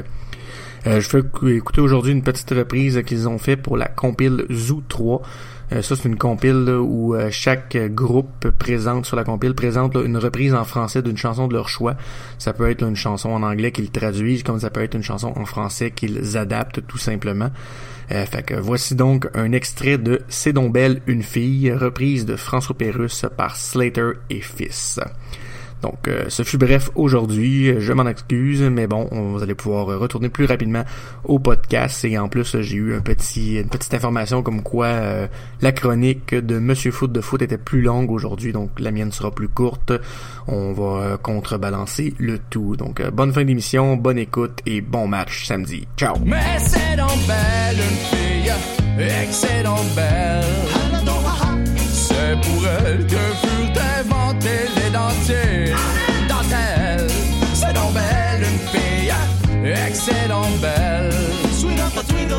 [0.87, 1.21] Euh, je fais
[1.55, 5.21] écouter aujourd'hui une petite reprise qu'ils ont fait pour la compile Zoo 3.
[5.71, 10.17] Euh, ça, c'est une compile où euh, chaque groupe présente sur la compile présente une
[10.17, 11.95] reprise en français d'une chanson de leur choix.
[12.37, 15.33] Ça peut être une chanson en anglais qu'ils traduisent, comme ça peut être une chanson
[15.35, 17.51] en français qu'ils adaptent tout simplement.
[18.11, 22.37] Euh, fait que voici donc un extrait de C'est donc belle une fille, reprise de
[22.37, 24.99] François Pérusse par Slater et Fils.
[25.81, 27.79] Donc, euh, ce fut bref aujourd'hui.
[27.79, 30.83] Je m'en excuse, mais bon, on, vous allez pouvoir retourner plus rapidement
[31.23, 32.03] au podcast.
[32.05, 35.27] Et en plus, j'ai eu un petit, une petite information comme quoi euh,
[35.61, 39.31] la chronique de Monsieur Foot de Foot était plus longue aujourd'hui, donc la mienne sera
[39.31, 39.93] plus courte.
[40.47, 42.75] On va euh, contrebalancer le tout.
[42.75, 45.87] Donc, bonne fin d'émission, bonne écoute et bon match samedi.
[45.97, 46.15] Ciao!
[46.25, 48.53] Mais c'est donc belle une fille,
[49.23, 50.67] excellent belle.
[52.17, 55.56] C'est pour elle que furent inventés les dentiers.
[59.67, 61.11] Fille, excellent belle.
[61.51, 62.35] Sweet up a twiddle.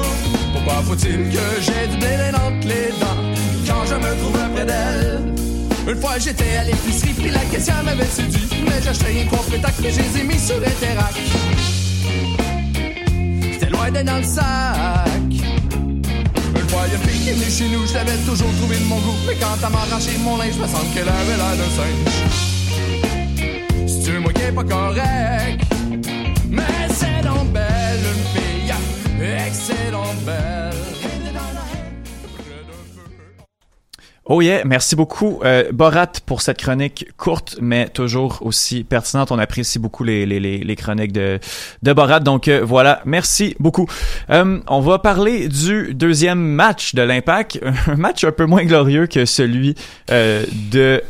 [0.53, 3.23] Pourquoi faut-il que j'ai du blé entre les dents
[3.67, 5.35] quand je me trouve près d'elle?
[5.89, 8.49] Une fois j'étais à l'épicerie, puis la caissière m'avait séduit.
[8.65, 11.15] Mais acheté rien trois pétacles, mais je les ai mis sur Interac.
[13.53, 15.33] J'étais loin d'être dans le sac.
[16.57, 18.85] Une fois y'a une fille qui est venue chez nous, je l'avais toujours trouvé de
[18.85, 19.17] mon goût.
[19.27, 22.17] Mais quand elle m'a arraché mon linge, me semble qu'elle avait l'air d'un singe.
[23.87, 25.63] C'est moi qui est pas correct?
[26.51, 26.88] Mais
[27.23, 28.73] donc belle, une fille,
[29.47, 30.98] excellent belle.
[34.31, 39.33] Oh yeah, merci beaucoup euh, Borat pour cette chronique courte mais toujours aussi pertinente.
[39.33, 41.41] On apprécie beaucoup les, chroniques de,
[41.83, 42.21] Borat.
[42.21, 43.87] Donc euh, voilà, merci beaucoup.
[44.29, 49.07] Euh, on va parler du deuxième match de l'Impact, un match un peu moins glorieux
[49.07, 49.75] que celui
[50.11, 51.03] de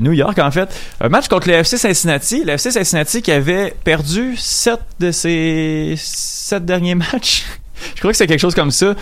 [0.00, 0.78] New York en fait.
[1.00, 6.66] Un match contre le FC Cincinnati, le Cincinnati qui avait perdu sept de ses sept
[6.66, 7.46] derniers matchs.
[7.94, 8.94] Je crois que c'est quelque chose comme ça.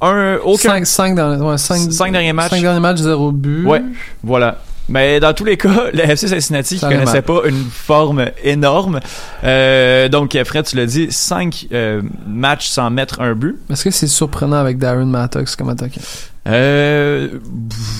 [0.00, 2.50] Un aucun 5 5 dans ouais, cinq, Cinq derniers matchs.
[2.50, 3.66] 5 derniers matchs, 0 but.
[3.66, 3.82] Ouais,
[4.22, 4.58] voilà.
[4.90, 9.00] Mais dans tous les cas, le FC Cincinnati qui connaissait pas une forme énorme.
[9.44, 13.56] Euh, donc Fred, tu l'as dit, cinq euh, matchs sans mettre un but.
[13.70, 16.00] Est-ce que c'est surprenant avec Darren Mattox comme attaquant?
[16.48, 17.28] Euh,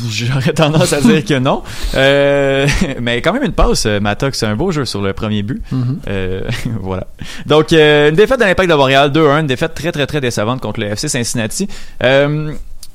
[0.09, 1.62] J'aurais tendance à dire que non.
[1.94, 2.66] Euh,
[3.00, 5.62] mais quand même une passe, euh, Mattox, c'est un beau jeu sur le premier but.
[5.70, 6.00] Mhm.
[6.09, 6.42] Euh,
[6.81, 7.07] voilà.
[7.46, 10.61] Donc, euh, une défaite de l'Impact de Montréal, 2-1, une défaite très très très décevante
[10.61, 11.68] contre le FC Cincinnati.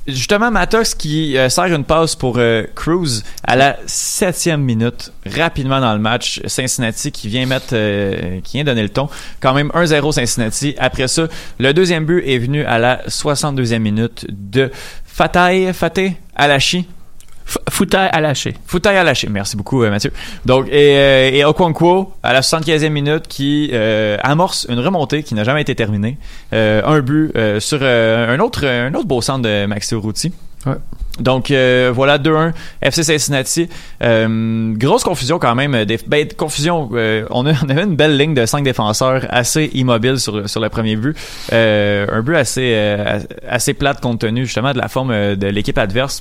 [0.08, 5.80] Justement, Mattox qui euh, sert une passe pour euh, Cruz à la septième minute, rapidement
[5.80, 6.40] dans le match.
[6.46, 9.08] Cincinnati qui vient mettre, euh, qui vient donner le ton.
[9.40, 10.76] Quand même 1-0 Cincinnati.
[10.78, 11.26] Après ça,
[11.58, 14.70] le deuxième but est venu à la 62e minute de
[15.04, 16.86] Fatay, Fateh Alachi.
[17.70, 18.54] Foutaille à lâcher.
[18.66, 19.28] Foutaille à lâcher.
[19.30, 20.12] Merci beaucoup, euh, Mathieu.
[20.44, 25.34] Donc, et, euh, et Okonkwo, à la 75e minute, qui euh, amorce une remontée qui
[25.34, 26.18] n'a jamais été terminée.
[26.52, 30.32] Euh, un but euh, sur euh, un, autre, un autre beau centre de Maxi Urruti.
[30.66, 30.74] Ouais.
[31.20, 33.68] Donc euh, voilà 2-1 FC Cincinnati.
[34.02, 35.84] Euh, grosse confusion quand même.
[35.84, 36.90] Des, ben, confusion.
[36.94, 40.60] euh, on, a, on avait une belle ligne de cinq défenseurs assez immobiles sur, sur
[40.60, 41.16] le premier but.
[41.52, 45.78] Euh, un but assez euh, assez plate compte tenu justement de la forme de l'équipe
[45.78, 46.20] adverse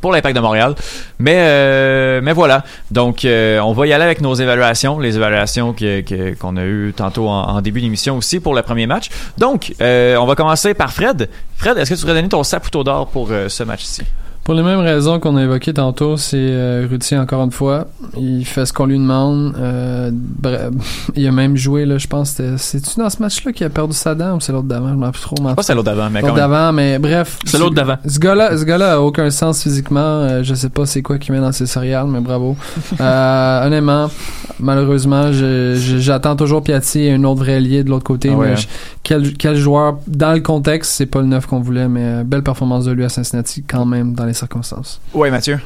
[0.00, 0.74] pour l'Impact de Montréal.
[1.18, 2.64] Mais euh, mais voilà.
[2.90, 6.64] Donc euh, on va y aller avec nos évaluations, les évaluations que- que- qu'on a
[6.64, 9.08] eues tantôt en, début d'émission aussi pour le premier match.
[9.38, 11.28] Donc euh, on va commencer par Fred.
[11.56, 14.02] Fred, est-ce que tu voudrais donner ton saputo d'or pour ce match-ci?
[14.44, 17.86] Pour les mêmes raisons qu'on a évoquées tantôt, c'est euh, Ruti encore une fois.
[18.18, 19.54] Il fait ce qu'on lui demande.
[19.56, 20.70] Euh, bref,
[21.14, 22.40] il a même joué, là, je pense.
[22.56, 24.88] C'est-tu dans ce match-là qu'il a perdu sa dent ou c'est l'autre d'avant?
[24.88, 25.48] Je m'en rappelle plus trop.
[25.48, 27.38] Je pense c'est l'autre d'avant, mais quand L'autre d'avant, mais bref.
[27.44, 27.98] C'est l'autre d'avant.
[28.04, 30.00] Ce gars-là, ce gars-là a aucun sens physiquement.
[30.00, 32.56] Euh, je sais pas c'est quoi qu'il met dans ses céréales, mais bravo.
[33.00, 34.10] euh, honnêtement,
[34.58, 38.30] malheureusement, j'attends toujours Piatti et un autre vrai lié de l'autre côté.
[38.32, 38.66] Ah ouais, mais je-
[39.04, 42.42] quel, quel joueur, dans le contexte, c'est pas le neuf qu'on voulait, mais euh, belle
[42.42, 45.00] performance de lui à Cincinnati quand même dans les circonstances.
[45.14, 45.60] Ouais, Mathieu.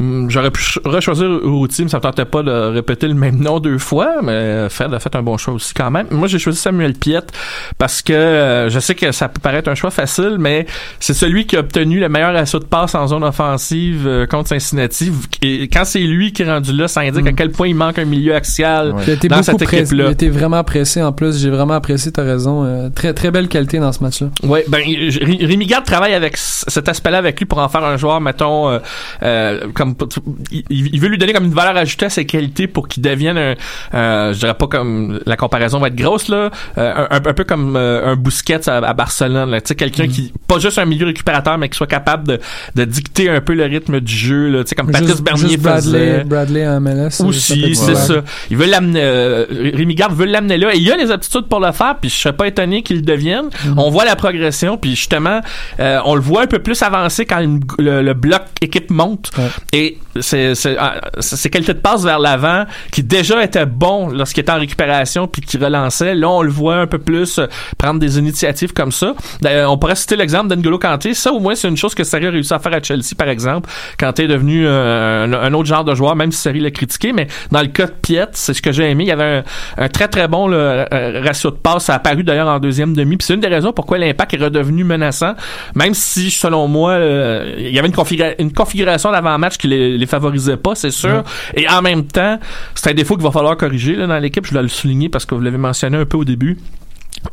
[0.00, 3.36] Hum, J'aurais pu ch- rechoisir Routy, mais ça me tentait pas de répéter le même
[3.38, 6.06] nom deux fois, mais Fred a fait un bon choix aussi quand même.
[6.10, 7.32] Moi, j'ai choisi Samuel Piette
[7.78, 10.66] parce que euh, je sais que ça peut paraître un choix facile, mais
[11.00, 14.48] c'est celui qui a obtenu le meilleur assaut de passe en zone offensive euh, contre
[14.48, 15.12] Cincinnati.
[15.42, 17.26] Et quand c'est lui qui est rendu là, ça indique Mm.
[17.28, 19.94] à quel point il manque un milieu axial été dans beaucoup cette pressé.
[19.94, 20.10] Il a équipe-là.
[20.12, 21.38] été vraiment pressé en plus.
[21.38, 22.64] J'ai vraiment apprécié, t'as raison.
[22.64, 24.28] Euh, très, très belle qualité dans ce match-là.
[24.44, 27.96] Ouais, ben Ré- Rémi Garde travaille avec cet aspect-là avec lui pour en faire un
[27.98, 28.78] joueur, mettons, euh,
[29.22, 29.60] euh,
[29.94, 30.08] comme
[30.50, 33.38] il, il veut lui donner comme une valeur ajoutée à ses qualités pour qu'il devienne
[33.38, 33.54] un,
[33.94, 37.44] euh, je dirais pas comme la comparaison va être grosse là, euh, un, un peu
[37.44, 41.06] comme euh, un Busquets à, à Barcelone, tu sais quelqu'un qui pas juste un milieu
[41.06, 42.40] récupérateur mais qui soit capable de,
[42.74, 45.48] de dicter un peu le rythme du jeu là, tu sais comme Patrice Juste- Bernier
[45.50, 45.80] juste Bradley,
[46.12, 46.24] faisait.
[46.24, 47.20] Bradley en MLS.
[47.24, 48.22] Aussi, c'est ça.
[48.50, 49.00] Il veut l'amener.
[49.02, 50.74] euh, Rémi Garde veut l'amener là.
[50.74, 51.96] Et il a les aptitudes pour le faire.
[52.00, 53.46] Puis je serais pas étonné qu'il le devienne.
[53.66, 53.78] Mhm.
[53.78, 54.76] On voit la progression.
[54.78, 55.40] Puis justement,
[55.80, 59.30] euh, on le voit un peu plus avancer quand une- le, le bloc équipe monte.
[59.38, 59.44] Ouais.
[59.72, 59.79] Et
[60.20, 65.26] c'est c'est qualités de passe vers l'avant qui déjà étaient bons lorsqu'il était en récupération
[65.26, 66.14] puis qui relançait.
[66.14, 67.46] Là, on le voit un peu plus euh,
[67.78, 69.14] prendre des initiatives comme ça.
[69.44, 71.14] On pourrait citer l'exemple d'Angolo Kanté.
[71.14, 73.28] Ça, au moins, c'est une chose que Sarri a réussi à faire à Chelsea, par
[73.28, 73.68] exemple.
[73.98, 77.12] Kanté est devenu euh, un, autre genre de joueur, même si Sarri l'a critiqué.
[77.12, 79.04] Mais dans le cas de Piet, c'est ce que j'ai aimé.
[79.04, 79.42] Il y avait
[79.76, 80.84] un, très, très bon euh,
[81.24, 81.84] ratio de passe.
[81.84, 83.16] Ça a apparu d'ailleurs en deuxième demi.
[83.16, 85.34] Puis c'est une des raisons pourquoi l'impact est redevenu menaçant.
[85.74, 90.56] Même si, selon moi, il y avait une, une configuration d'avant-match qui les, les favorisait
[90.56, 91.22] pas, c'est sûr.
[91.54, 92.38] Et en même temps,
[92.74, 94.46] c'est un défaut qu'il va falloir corriger là, dans l'équipe.
[94.46, 96.58] Je dois le souligner parce que vous l'avez mentionné un peu au début.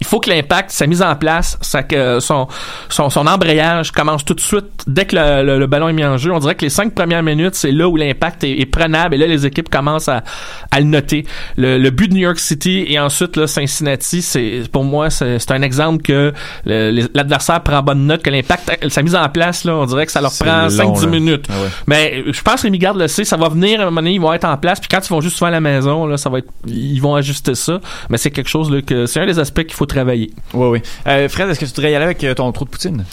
[0.02, 2.47] Il faut que l'impact, sa mise en place, sa, que son,
[2.89, 6.04] son, son embrayage commence tout de suite dès que le, le- le ballon est mis
[6.04, 6.32] en jeu.
[6.34, 9.17] On dirait que les cinq premières minutes, c'est là où l'impact est, est prenable et
[9.17, 10.23] là, les équipes commencent à,
[10.71, 11.26] à le noter.
[11.56, 15.52] Le, le but de New York City et ensuite là, Cincinnati, c'est pour moi, c'est
[15.52, 16.34] un exemple que
[17.13, 20.21] l'adversaire prend bonne note, que l'impact, sa mise en place, là, on dirait que ça
[20.21, 21.08] leur prend long, 5-10 là.
[21.08, 21.45] minutes.
[21.50, 21.69] Ah ouais.
[21.88, 24.13] Mais je pense que Rémi Garde le sait, ça va venir à un moment donné,
[24.13, 26.17] ils vont être en place, puis quand ils vont juste souvent à la maison, là,
[26.17, 27.80] ça va être, ils vont ajuster ça.
[28.10, 30.32] Mais c'est quelque chose là, que c'est un des aspects qu'il faut travailler.
[30.54, 30.82] Oui, oui.
[31.08, 33.04] Euh, Fred, est-ce que tu voudrais y aller avec euh, ton trou de poutine?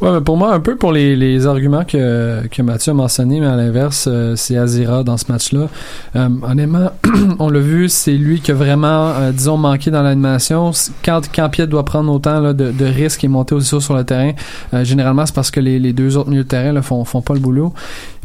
[0.00, 3.40] Ouais, mais pour moi, un peu pour les, les arguments que, que Mathieu a mentionnés,
[3.40, 5.68] mais à l'inverse, euh, c'est Azira dans ce match-là.
[6.16, 6.90] Euh, honnêtement,
[7.38, 10.72] on l'a vu, c'est lui qui a vraiment, euh, disons, manqué dans l'animation.
[11.02, 13.94] Quand, quand Piet doit prendre autant là, de, de risques et monter aussi haut sur
[13.94, 14.32] le terrain,
[14.74, 17.22] euh, généralement, c'est parce que les, les deux autres milieux de terrain là, font, font
[17.22, 17.72] pas le boulot.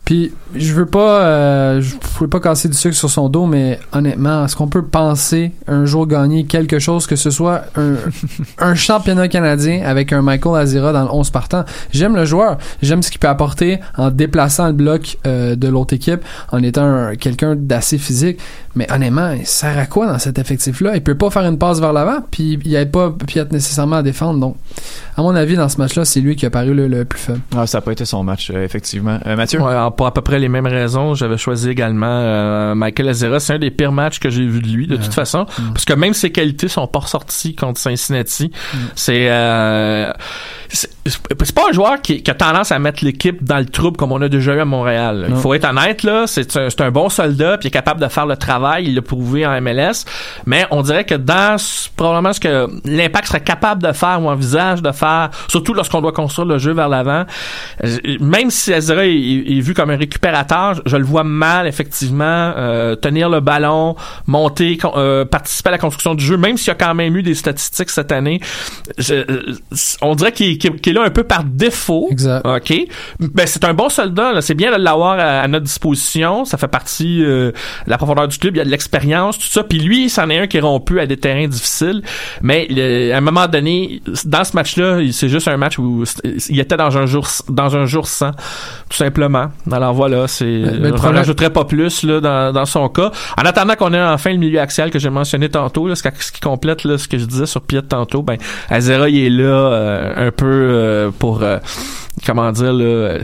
[0.06, 3.80] Puis je veux pas, euh, je veux pas casser du sucre sur son dos, mais
[3.92, 7.96] honnêtement, est-ce qu'on peut penser un jour gagner quelque chose que ce soit un,
[8.60, 11.66] un championnat canadien avec un Michael Azira dans le 11 partant?
[11.92, 15.96] J'aime le joueur, j'aime ce qu'il peut apporter en déplaçant le bloc euh, de l'autre
[15.96, 18.40] équipe, en étant un- quelqu'un d'assez physique.
[18.76, 20.96] Mais honnêtement, il sert à quoi dans cet effectif-là?
[20.98, 23.96] Il peut pas faire une passe vers l'avant, puis il n'y avait pas Piet nécessairement
[23.98, 24.40] à défendre.
[24.40, 24.58] Donc,
[25.18, 27.40] à mon avis, dans ce match-là, c'est lui qui a paru le, le plus faible.
[27.58, 29.18] Ah, ça n'a pas été son match, euh, effectivement.
[29.26, 29.62] Euh, Mathieu?
[29.62, 33.40] Ouais, alors, pour à peu près les mêmes raisons, j'avais choisi également euh, Michael Azera.
[33.40, 35.94] C'est un des pires matchs que j'ai vu de lui, de toute façon, parce que
[35.94, 38.52] même ses qualités sont pas ressorties contre Cincinnati.
[38.96, 40.12] C'est euh,
[40.70, 44.12] c'est pas un joueur qui, qui a tendance à mettre l'équipe dans le trouble comme
[44.12, 45.26] on a déjà eu à Montréal.
[45.30, 48.08] Il faut être honnête là, c'est un, un bon soldat puis il est capable de
[48.08, 50.06] faire le travail, il l'a prouvé en MLS,
[50.46, 54.30] mais on dirait que dans ce- probablement ce que l'impact serait capable de faire ou
[54.30, 57.26] envisage de faire, surtout lorsqu'on doit construire le jeu vers l'avant,
[57.84, 62.54] euh, même si Azera est, est vu comme un récupérateur, je le vois mal effectivement
[62.58, 63.96] euh, tenir le ballon,
[64.28, 67.16] monter, con- euh, participer à la construction du jeu, même s'il y a quand même
[67.16, 68.40] eu des statistiques cette année.
[68.98, 69.54] Je- euh,
[70.02, 72.08] on dirait qu'il est là un peu par défaut.
[72.12, 72.46] Exact.
[72.46, 72.74] OK?
[73.20, 74.42] Ben, c'est un bon soldat.
[74.42, 76.46] C'est bien de l'avoir à, à notre disposition.
[76.46, 77.52] Ça fait partie euh,
[77.86, 78.56] de la profondeur du club.
[78.56, 79.64] Il y a de l'expérience, tout ça.
[79.64, 82.02] Puis lui, c'en est un qui est rompu à des terrains difficiles.
[82.42, 86.04] Mais le- à un moment donné, dans ce match-là, c'est juste un match où
[86.50, 88.32] il était dans un jour dans un jour sans,
[88.90, 89.48] tout simplement.
[89.76, 90.46] Alors voilà, c'est.
[90.46, 93.12] mais le je rajouterai pas plus là, dans, dans son cas.
[93.38, 96.40] En attendant qu'on ait enfin le milieu axial que j'ai mentionné tantôt, là, ce, qui-
[96.42, 98.38] complète là, ce que je disais sur Piet tantôt, ben
[98.70, 101.58] Azera il est là euh, un peu euh, pour euh,
[102.26, 103.20] comment dire là, euh,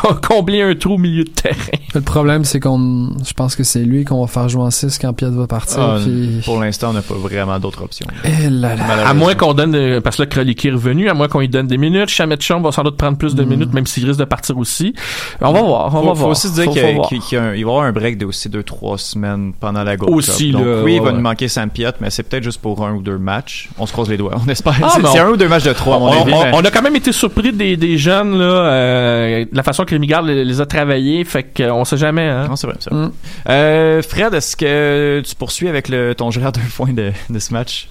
[0.28, 1.56] combler un trou au milieu de terrain.
[1.94, 4.98] Le problème, c'est qu'on, je pense que c'est lui qu'on va faire jouer en 6
[4.98, 5.78] quand Piet va partir.
[5.80, 6.40] Ah, puis...
[6.44, 8.06] Pour l'instant, on n'a pas vraiment d'autres options.
[8.24, 9.06] Eh là là.
[9.08, 11.48] À moins qu'on donne, euh, parce que là, Kroliki est revenu, à moins qu'on lui
[11.48, 12.08] donne des minutes.
[12.08, 14.94] Chamechon va sans doute prendre plus de minutes, même s'il risque de partir aussi.
[15.40, 16.28] On va voir, on faut, va faut voir.
[16.30, 19.82] aussi se dire Faut- qu'il va y avoir un break de aussi 2-3 semaines pendant
[19.84, 20.58] la Gold Aussi, Cup.
[20.58, 21.12] Donc, là, oui, il va ouais.
[21.12, 23.68] nous manquer Sam Piet, mais c'est peut-être juste pour un ou deux matchs.
[23.78, 24.74] On se croise les doigts, on espère.
[24.82, 26.32] Ah, c'est mais c'est on- un ou deux matchs de trois, à mon on, avis.
[26.32, 29.62] on- mais- on a quand même été surpris des, des jeunes, là, euh, de la
[29.62, 32.46] façon que Rémi Garde les, les a travaillés, fait qu'on sait jamais, hein.
[32.48, 33.06] Non, c'est vrai, c'est vrai.
[33.06, 33.12] Mm.
[33.48, 37.52] Euh, Fred, est-ce que tu poursuis avec le, ton gérard de foin de, de ce
[37.52, 37.88] match?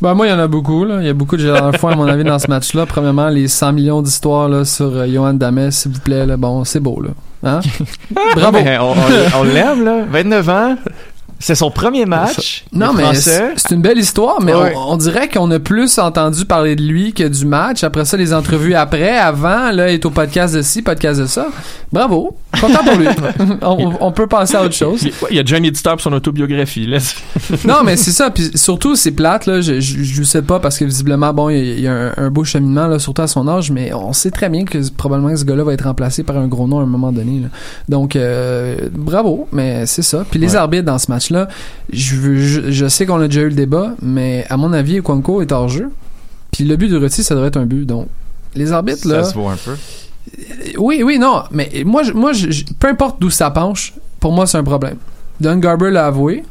[0.00, 0.98] Ben, moi, il y en a beaucoup, là.
[1.00, 2.86] Il y a beaucoup de Gérard Foin, à mon avis, dans ce match-là.
[2.86, 6.36] Premièrement, les 100 millions d'histoires, là, sur euh, Johan Dames, s'il vous plaît, là.
[6.36, 7.10] Bon, c'est beau, là.
[7.42, 7.60] Hein?
[8.36, 8.58] Bravo.
[8.60, 10.04] On- on l'aime, là.
[10.08, 10.76] 29 ans.
[11.40, 12.64] C'est son premier match.
[12.72, 14.72] Non, mais c'est c'est une belle histoire, mais Ouais.
[14.76, 17.84] on, on dirait qu'on a plus entendu parler de lui que du match.
[17.84, 21.26] Après ça, les entrevues après, avant, là, il est au podcast de ci, podcast de
[21.26, 21.46] ça.
[21.92, 22.36] Bravo.
[22.60, 23.06] Content pour lui.
[23.62, 25.06] on, on peut passer à autre chose.
[25.30, 26.98] Il y a déjà un éditeur pour son autobiographie, là.
[27.64, 28.30] Non, mais c'est ça.
[28.30, 29.60] Puis surtout, c'est plate, là.
[29.60, 31.88] Je, je, je le sais pas parce que visiblement, bon, il y a, il y
[31.88, 34.64] a un, un beau cheminement, là, surtout à son âge, mais on sait très bien
[34.64, 37.40] que probablement ce gars-là va être remplacé par un gros nom à un moment donné,
[37.40, 37.48] là.
[37.88, 40.24] Donc, euh, bravo, mais c'est ça.
[40.28, 40.56] Puis les Ouais.
[40.56, 41.48] arbitres dans ce match-là,
[41.92, 45.42] je, je, je sais qu'on a déjà eu le débat, mais à mon avis, Kwanko
[45.42, 45.90] est hors jeu.
[46.52, 47.84] Puis le but de Ruti, ça devrait être un but.
[47.86, 48.08] Donc,
[48.54, 49.24] les arbitres, là.
[49.24, 49.74] Ça se voit un peu.
[50.78, 52.32] Oui, oui, non, mais moi, je- moi
[52.78, 54.96] peu importe d'où ça penche, pour moi, c'est un problème.
[55.40, 56.44] Don Garber l'a avoué.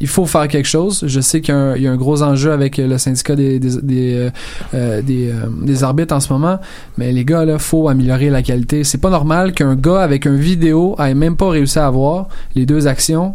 [0.00, 1.02] Il faut faire quelque chose.
[1.08, 3.34] Je sais qu'il y, a un- il y a un gros enjeu avec le syndicat
[3.34, 4.30] des, des, des, euh,
[4.74, 6.60] euh, des, euh, des arbitres en ce moment,
[6.96, 8.84] mais les gars, là, faut améliorer la qualité.
[8.84, 12.64] C'est pas normal qu'un gars avec un vidéo ait même pas réussi à avoir les
[12.64, 13.34] deux actions.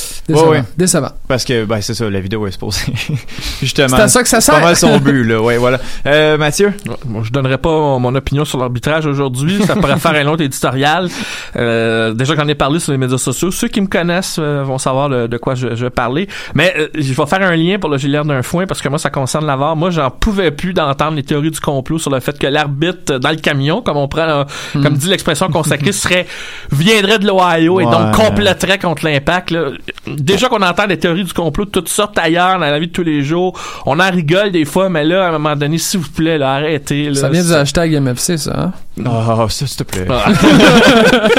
[0.27, 0.43] Décevant.
[0.49, 0.63] Ouais, ouais.
[0.77, 1.11] Décevant.
[1.27, 2.93] Parce que, ben, c'est ça, la vidéo est supposée.
[3.61, 3.87] Justement.
[3.97, 4.65] C'est à ça que ça C'est pas sert.
[4.65, 5.41] mal son but, là.
[5.41, 5.79] Ouais, voilà.
[6.05, 6.73] Euh, Mathieu?
[7.05, 9.61] Bon, je donnerai pas mon opinion sur l'arbitrage aujourd'hui.
[9.63, 11.09] Ça pourrait faire un autre éditorial.
[11.55, 13.51] Euh, déjà j'en ai parlé sur les médias sociaux.
[13.51, 16.27] Ceux qui me connaissent euh, vont savoir le- de quoi je, je vais parler.
[16.53, 18.99] Mais euh, je vais faire un lien pour le gilet d'un foin parce que moi,
[18.99, 19.75] ça concerne l'avare.
[19.75, 23.29] Moi, j'en pouvais plus d'entendre les théories du complot sur le fait que l'arbitre dans
[23.31, 26.27] le camion, comme on prend, euh, comme dit l'expression consacrée, serait
[26.71, 27.91] viendrait de l'Ohio et Ouais.
[27.91, 29.51] donc compléterait contre l'impact.
[29.51, 29.69] là.
[30.17, 32.91] Déjà qu'on entend des théories du complot de toutes sortes ailleurs dans la vie de
[32.91, 33.57] tous les jours.
[33.85, 36.53] On en rigole des fois, mais là, à un moment donné, s'il vous plaît, là,
[36.53, 37.09] arrêtez.
[37.09, 38.73] Là, Ça vient du hashtag MFC, ça.
[38.99, 39.03] Hein?
[39.05, 40.07] Oh, ça, s'il te plaît.
[40.09, 40.31] Ah.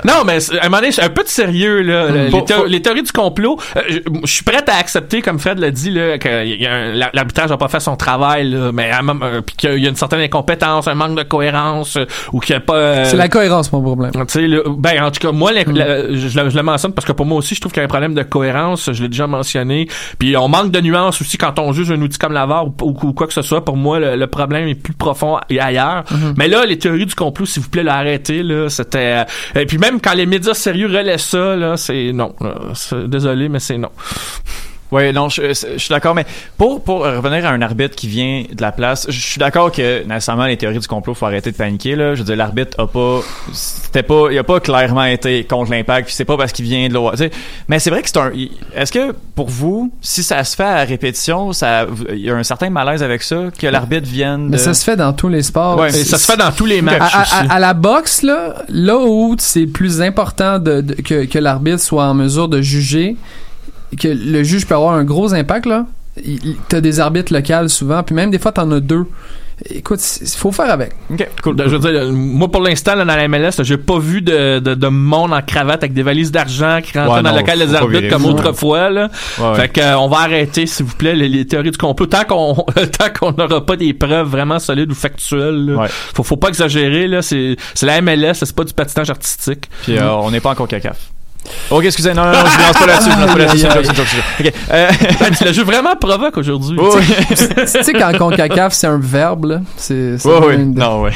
[0.04, 2.08] non, mais c'est- à un moment donné, un peu de sérieux là.
[2.08, 2.30] Mm.
[2.66, 3.80] les, théories du complot, euh,
[4.24, 6.28] je, suis prêt à accepter, comme Fred l'a dit, là, que
[7.14, 10.20] l'arbitrage n'a pas fait son travail, là, mais euh, puis qu'il y a une certaine
[10.20, 12.74] incompétence, un manque de cohérence, euh, ou qu'il n'y a pas.
[12.74, 14.12] euh, C'est la cohérence, mon problème.
[14.12, 17.06] tu sais, le- ben, en tout cas, moi, la- je, le- je le mentionne parce
[17.06, 18.90] que pour moi aussi, je trouve qu'il y a un problème de cohérence.
[18.92, 19.88] Je l'ai déjà mentionné.
[20.18, 22.74] Puis on manque de nuances aussi quand on juge un outil comme la VAR ou,
[22.82, 23.64] ou- ou quoi que ce soit.
[23.64, 26.04] Pour moi, le, le problème est plus profond et ailleurs.
[26.36, 28.42] Mais là, les théories du complot, s'il vous plaît, l'arrêtez.
[28.42, 29.24] Là, c'était.
[29.54, 32.34] Et puis même quand les médias sérieux relaient ça, là, c'est non.
[33.06, 33.90] Désolé, mais c'est non.
[34.92, 36.26] Oui, non, je, je suis d'accord, mais
[36.58, 40.02] pour, pour revenir à un arbitre qui vient de la place, je suis d'accord que
[40.04, 42.14] nécessairement les théories du complot, faut arrêter de paniquer là.
[42.14, 43.20] Je veux dire, l'arbitre a pas,
[43.52, 46.88] c'était pas, il a pas clairement été contre l'impact, puis c'est pas parce qu'il vient
[46.88, 47.12] de l'OA.
[47.12, 47.30] tu sais.
[47.68, 48.32] Mais c'est vrai que c'est un.
[48.74, 52.42] Est-ce que pour vous, si ça se fait à répétition, ça, il y a un
[52.42, 54.46] certain malaise avec ça que l'arbitre vienne.
[54.46, 54.52] De...
[54.52, 55.78] Mais ça se fait dans tous les sports.
[55.78, 57.34] Ouais, ça se fait dans tous les matchs à- aussi.
[57.48, 61.78] à- à la boxe, là, là où c'est plus important de, de- que, que l'arbitre
[61.80, 63.16] soit en mesure de juger,
[63.98, 65.86] que le juge peut avoir un gros impact, là.
[66.68, 69.06] T'as des arbitres locaux souvent, puis même des fois t'en as deux.
[69.68, 70.92] Écoute, il faut faire avec.
[71.10, 71.54] Ok, cool.
[71.58, 74.74] Je veux dire, euh, moi pour l'instant dans la MLS, j'ai pas vu de, de,
[74.74, 77.58] de monde en cravate avec des valises d'argent qui rentrent Ouais, dans non, le local
[77.58, 78.88] des arbitres comme autrefois.
[78.88, 79.10] Là.
[79.38, 79.54] Ouais, ouais.
[79.56, 82.06] Fait que euh, on va arrêter, s'il vous plaît, les, les théories du complot.
[82.06, 82.54] Tant qu'on
[82.98, 85.88] tant qu'on n'aura pas des preuves vraiment solides ou factuelles, là, Ouais.
[86.14, 87.06] faut, faut pas exagérer.
[87.06, 89.68] Là, c'est c'est la MLS, c'est pas du patinage artistique.
[89.82, 90.96] Puis euh, on n'est pas encore CACAF.
[91.70, 93.66] Ok, excusez, non, non, non, je ne lance pas là-dessus, je lance pas là-dessus, c'est
[93.66, 94.54] une joke, c'est une joke, c'est une joke.
[94.54, 94.90] Ok, euh,
[95.38, 96.76] tu le jeu vraiment provoque aujourd'hui.
[96.78, 97.36] oui, oui.
[97.36, 99.60] tu sais, quand CONCACAF, c'est un verbe, là.
[99.76, 100.54] C'est, ouais.
[100.54, 101.12] une- Non, ouais.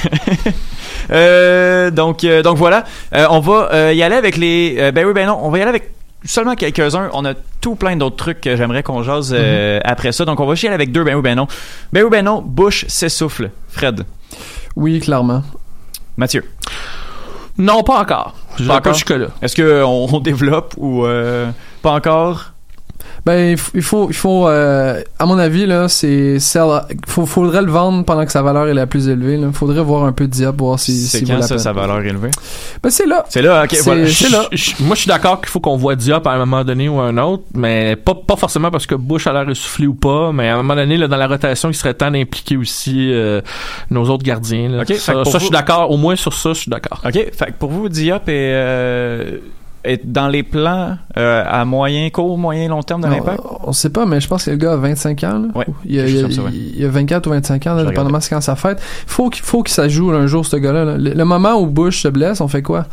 [1.11, 2.85] euh, donc, euh, donc voilà.
[3.15, 4.91] Euh, on va euh, y aller avec les.
[4.93, 5.39] ben oui, ben non.
[5.43, 5.91] On va y aller avec
[6.25, 7.11] seulement quelques-uns.
[7.13, 10.25] On a tout plein d'autres trucs que j'aimerais qu'on jase euh, après ça.
[10.25, 11.05] Donc, on va chier avec deux.
[11.05, 11.47] Ben oui, ben non.
[11.93, 12.43] Ben oui, ben non.
[12.45, 13.51] Bush s'essouffle.
[13.69, 14.05] Fred.
[14.77, 15.43] Oui, clairement.
[16.17, 16.45] Mathieu.
[17.59, 18.35] Non, pas encore.
[18.59, 18.95] Pas pas encore?
[18.95, 19.27] jusque-là.
[19.43, 21.51] Est-ce qu'on on développe ou euh,
[21.83, 22.54] pas encore?
[23.27, 26.37] Ben, il faut, il faut, euh, à mon avis, là, c'est,
[27.07, 29.49] faut, faudrait le vendre pendant que sa valeur est la plus élevée, là.
[29.51, 31.65] Faudrait voir un peu de diable, voir si, C'est s'il vaut quand la ça, peine.
[31.65, 32.29] sa valeur élevée?
[32.83, 33.25] Ben, c'est là.
[33.31, 34.03] C'est là, ok, C'est- voilà.
[34.03, 34.49] là.
[34.81, 37.05] Moi, je suis d'accord qu'il faut qu'on voit Diop à un moment donné ou à
[37.05, 40.51] un autre, mais pas, pas forcément parce que Bush a l'air essoufflé ou pas, mais
[40.51, 43.41] à un moment donné, là, dans la rotation, il serait temps d'impliquer aussi euh,
[43.91, 44.69] nos autres gardiens.
[44.69, 44.83] Là.
[44.83, 45.91] Ok, fait ça, que pour ça, je vous- suis d'accord.
[45.91, 47.01] Au moins sur ça, je suis d'accord.
[47.03, 47.13] OK.
[47.13, 49.39] Fait que pour vous, Diop est, euh,
[49.85, 53.41] est dans les plans euh, à moyen, court, moyen, long terme de l'impact?
[53.65, 55.39] on sait pas, mais je pense que le gars a 25 ans.
[55.39, 55.49] Là.
[55.55, 56.51] Ouais, il, a, il, a, ça, ouais.
[56.53, 58.81] il a 24 ou 25 ans, là, dépendamment de quand ça fête.
[59.07, 60.85] Faut qu'il faut qu'il ça joue un jour, ce gars-là.
[60.85, 60.97] là.
[60.97, 62.87] Le, le moment où Bush se blesse, on fait quoi?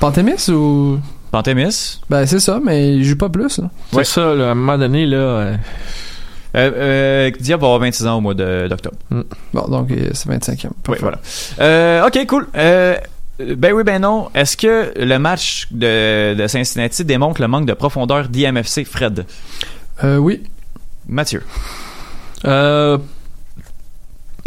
[0.00, 0.98] Pantémis ou...
[1.30, 2.00] Pantémis?
[2.08, 3.58] Ben, c'est ça, mais il joue pas plus.
[3.58, 3.70] Là.
[3.92, 5.16] C'est ça, là, à un moment donné, là.
[5.16, 5.56] euh,
[6.56, 8.96] Euh, euh, Diop va avoir 26 ans au mois d'octobre.
[9.52, 10.70] Bon, donc c'est 25e.
[10.88, 11.18] Oui, voilà.
[11.60, 12.46] Euh, OK, cool.
[12.56, 12.96] Euh,
[13.38, 14.28] ben oui, ben non.
[14.34, 19.26] Est-ce que le match de, de Cincinnati démontre le manque de profondeur d'IMFC, Fred?
[20.02, 20.42] Euh, oui.
[21.08, 21.42] Mathieu.
[22.44, 22.98] Euh,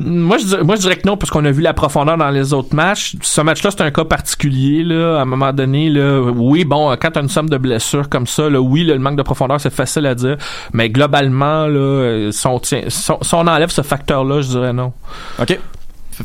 [0.04, 2.30] moi, je dirais, moi, je dirais que non, parce qu'on a vu la profondeur dans
[2.30, 3.16] les autres matchs.
[3.22, 4.84] Ce match-là, c'est un cas particulier.
[4.84, 5.20] Là.
[5.20, 8.28] À un moment donné, là, oui, bon, quand tu as une somme de blessures comme
[8.28, 10.38] ça, là, oui, là, le manque de profondeur, c'est facile à dire.
[10.74, 14.48] Mais globalement, là, euh, si, on tient, si, on, si on enlève ce facteur-là, je
[14.48, 14.94] dirais non.
[15.40, 15.60] OK.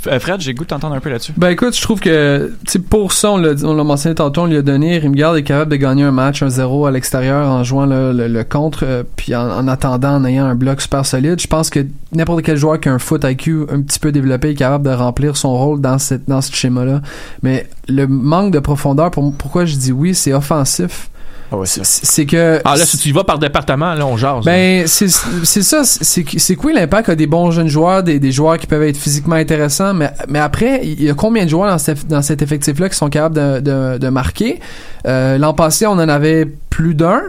[0.08, 1.32] Euh, Fred, j'ai goût de t'entendre un peu là-dessus.
[1.36, 2.52] Ben écoute, je trouve que
[2.90, 6.02] pour ça, on l'a mentionné tantôt, on lui a donné, Rimgard est capable de gagner
[6.04, 9.68] un match 1-0 à l'extérieur en jouant le, le- le contre, euh, puis en, en
[9.68, 11.40] attendant, en ayant un bloc super solide.
[11.40, 14.50] Je pense que n'importe quel joueur qui a un foot IQ un petit peu développé
[14.50, 17.00] est capable de remplir son rôle dans, cette, dans ce schéma-là.
[17.42, 21.08] Mais le manque de profondeur, pour, pourquoi je dis oui, c'est offensif.
[21.52, 22.60] Ah c'est c'est que...
[22.64, 24.44] Ah, là, si tu y vas par département, là, on jase.
[24.44, 25.82] Ben, c'est c'est ça.
[25.84, 29.36] C'est oui, l'impact a des bons jeunes joueurs, des, des joueurs qui peuvent être physiquement
[29.36, 32.88] intéressants, mais, mais après, il y a combien de joueurs dans, cet- dans cet effectif-là
[32.88, 34.58] qui sont capables de, de, de marquer?
[35.06, 37.22] Euh, L'an passé, on en avait plus d'un.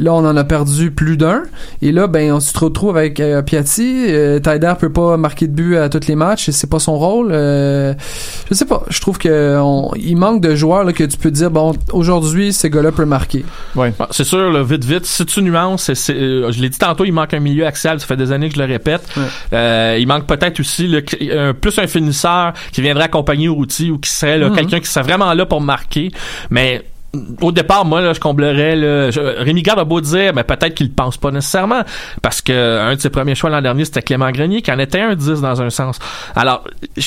[0.00, 1.42] Là, on en a perdu plus d'un.
[1.82, 4.06] Et là, ben, on se retrouve avec euh, Piatti.
[4.08, 6.48] Euh, Taider peut pas marquer de but à tous les matchs.
[6.48, 7.30] et C'est pas son rôle.
[7.32, 7.94] Euh,
[8.48, 8.84] je sais pas.
[8.88, 12.52] Je trouve que on- il manque de joueurs là, que tu peux dire, bon, aujourd'hui,
[12.52, 13.44] ce gars-là peut marquer.
[13.74, 13.92] Ouais.
[13.98, 15.04] Ah, C'est sûr, là, vite, vite.
[15.04, 17.98] Si tu nuances, c'est- c'est, euh, je l'ai dit tantôt, il manque un milieu axial.
[17.98, 19.02] Ça fait des années que je le répète.
[19.52, 21.02] Euh, il manque peut-être aussi le,
[21.36, 24.54] un- plus un finisseur qui viendrait accompagner Routy ou qui serait là, Mhm.
[24.56, 26.12] quelqu'un qui serait vraiment là pour marquer.
[26.50, 26.84] Mais
[27.40, 28.76] au départ, moi, là, je comblerais.
[28.76, 31.82] Là, je- Rémi Garde a beau dire, mais peut-être qu'il le pense pas nécessairement,
[32.20, 35.00] parce que un de ses premiers choix l'an dernier, c'était Clément Grenier, qui en était
[35.00, 35.98] un 10 dans un sens.
[36.36, 36.64] Alors,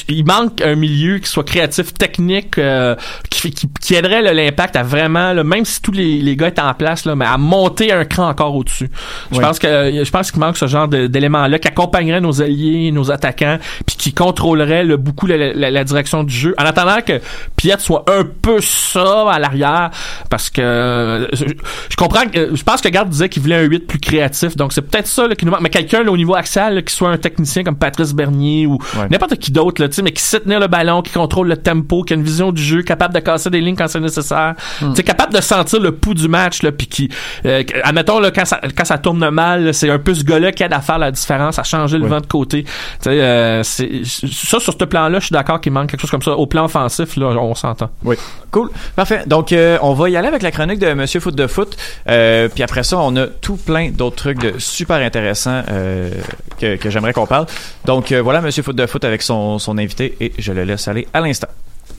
[0.10, 2.96] il manque un milieu qui soit créatif, technique, euh,
[3.30, 6.62] qui, qui, qui aiderait l'impact à vraiment, là, même si tous les, les gars étaient
[6.62, 8.90] en place, là, mais à monter un cran encore au-dessus.
[9.32, 9.44] Je Oui.
[9.44, 9.68] pense que
[10.04, 14.14] je pense qu'il manque ce genre d'éléments-là qui accompagnerait nos alliés, nos attaquants, puis qui
[14.14, 16.56] contrôlerait beaucoup la, la- la direction du jeu.
[16.58, 17.22] En attendant que
[17.56, 19.91] Piet soit un peu ça à l'arrière,
[20.30, 21.46] parce que je,
[21.90, 24.74] je comprends que je pense que Garde disait qu'il voulait un 8 plus créatif, donc
[24.74, 25.62] c'est peut-être ça là, qui nous manque.
[25.62, 28.78] Mais quelqu'un au niveau axial là, qui soit un technicien comme Patrice Bernier ou
[29.10, 31.58] n'importe qui d'autre, là, tu sais, mais qui sait tenir le ballon, qui contrôle le
[31.58, 34.56] tempo, qui a une vision du jeu, capable de casser des lignes quand c'est nécessaire,
[34.80, 37.10] tu sais, capable de sentir le pouls du match, là, puis qui,
[37.46, 40.64] euh, admettons là, quand ça quand ça tourne mal, c'est un peu ce gars-là qui
[40.64, 42.64] aide à faire la différence, à changer le vent de côté.
[42.64, 42.70] Tu
[43.02, 46.22] sais, euh, c'est ça sur ce plan-là, je suis d'accord qu'il manque quelque chose comme
[46.22, 46.36] ça.
[46.36, 47.90] Au plan offensif, là, on s'entend.
[48.04, 48.16] Oui.
[48.52, 48.70] Cool.
[48.96, 49.24] Parfait.
[49.28, 51.76] Donc, euh, on va y aller avec la chronique de Monsieur Foot de Foot.
[52.08, 56.12] Euh, puis après ça, on a tout plein d'autres trucs de super intéressants euh,
[56.60, 57.48] que, j'aimerais qu'on parle.
[57.86, 60.88] Donc, euh, voilà Monsieur Foot de Foot avec son, son invité et je le laisse
[60.88, 61.48] aller à l'instant.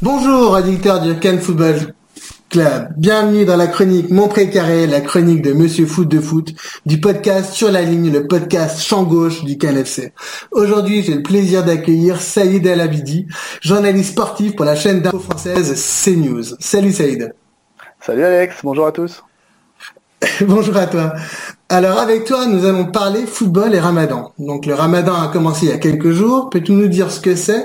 [0.00, 1.94] Bonjour, auditeurs du Cannes Football
[2.48, 2.88] Club.
[2.96, 6.54] Bienvenue dans la chronique Mon Précaré, la chronique de Monsieur Foot de Foot,
[6.86, 10.12] du podcast Sur la ligne, le podcast champ gauche du Cannes FC.
[10.50, 13.26] Aujourd'hui, j'ai le plaisir d'accueillir Saïd El Abidi,
[13.60, 15.74] journaliste sportif pour la chaîne d'info française
[16.04, 16.56] CNews.
[16.58, 17.32] Salut Saïd.
[18.04, 19.22] Salut Alex, bonjour à tous.
[20.40, 21.12] Bonjour à toi.
[21.68, 24.32] Alors avec toi, nous allons parler football et ramadan.
[24.40, 26.50] Donc le ramadan a commencé il y a quelques jours.
[26.50, 27.62] Peux-tu nous dire ce que c'est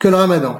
[0.00, 0.58] que le ramadan?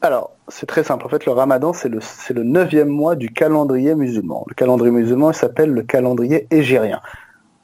[0.00, 1.04] Alors, c'est très simple.
[1.04, 4.44] En fait, le ramadan, c'est le, c'est le neuvième mois du calendrier musulman.
[4.48, 7.00] Le calendrier musulman il s'appelle le calendrier égérien.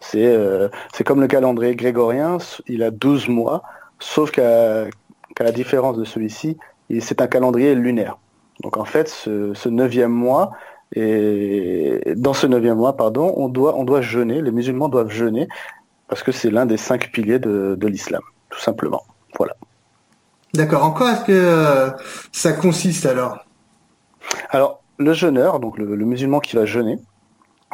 [0.00, 3.62] C'est euh, c'est comme le calendrier grégorien, il a 12 mois,
[4.00, 4.86] sauf qu'à
[5.36, 6.56] qu'à la différence de celui-ci,
[6.98, 8.18] c'est un calendrier lunaire.
[8.60, 10.52] Donc en fait, ce, ce neuvième mois,
[10.94, 15.48] et dans ce neuvième mois, pardon, on doit, on doit jeûner, les musulmans doivent jeûner,
[16.08, 19.02] parce que c'est l'un des cinq piliers de, de l'islam, tout simplement.
[19.36, 19.54] Voilà.
[20.54, 20.82] D'accord.
[20.84, 21.90] En quoi est-ce que euh,
[22.32, 23.44] ça consiste alors?
[24.50, 26.98] Alors, le jeûneur, donc le, le musulman qui va jeûner,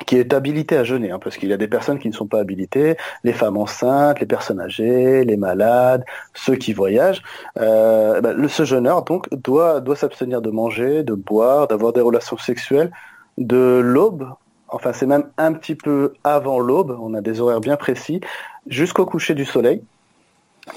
[0.07, 2.27] qui est habilité à jeûner, hein, parce qu'il y a des personnes qui ne sont
[2.27, 7.23] pas habilitées, les femmes enceintes, les personnes âgées, les malades, ceux qui voyagent.
[7.61, 12.91] Euh, bah, ce jeûneur donc doit, s'abstenir de manger, de boire, d'avoir des relations sexuelles
[13.39, 14.29] de l'aube.
[14.69, 16.97] Enfin, c'est même un petit peu avant l'aube.
[17.01, 18.21] On a des horaires bien précis
[18.67, 19.83] jusqu'au coucher du soleil.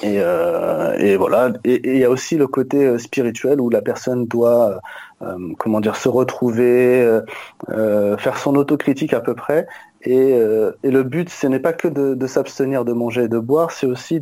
[0.04, 1.54] Et, euh, voilà.
[1.64, 4.82] Et et il y a aussi le côté euh, spirituel où la personne doit,
[5.24, 7.22] euh, comment dire, se retrouver, euh,
[7.70, 9.68] euh, faire son autocritique à peu près.
[10.04, 10.40] Et,
[10.84, 14.22] le but, ce n'est pas que de, s'abstenir de manger et de boire, c'est aussi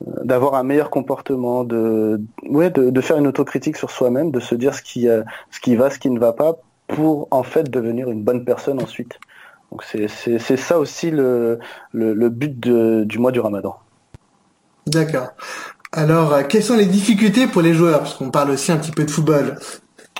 [0.00, 2.20] d'avoir un meilleur comportement, de
[3.02, 5.06] faire une autocritique sur soi-même, de se dire ce qui
[5.76, 6.56] va, ce qui ne va pas,
[6.86, 9.18] pour en fait devenir une bonne personne ensuite.
[9.70, 11.58] Donc c'est ça aussi le
[12.30, 13.76] but du mois du Ramadan.
[14.86, 15.28] D'accord.
[15.92, 17.98] Alors, quelles sont les difficultés pour les joueurs?
[17.98, 19.56] Parce qu'on parle aussi un petit peu de football.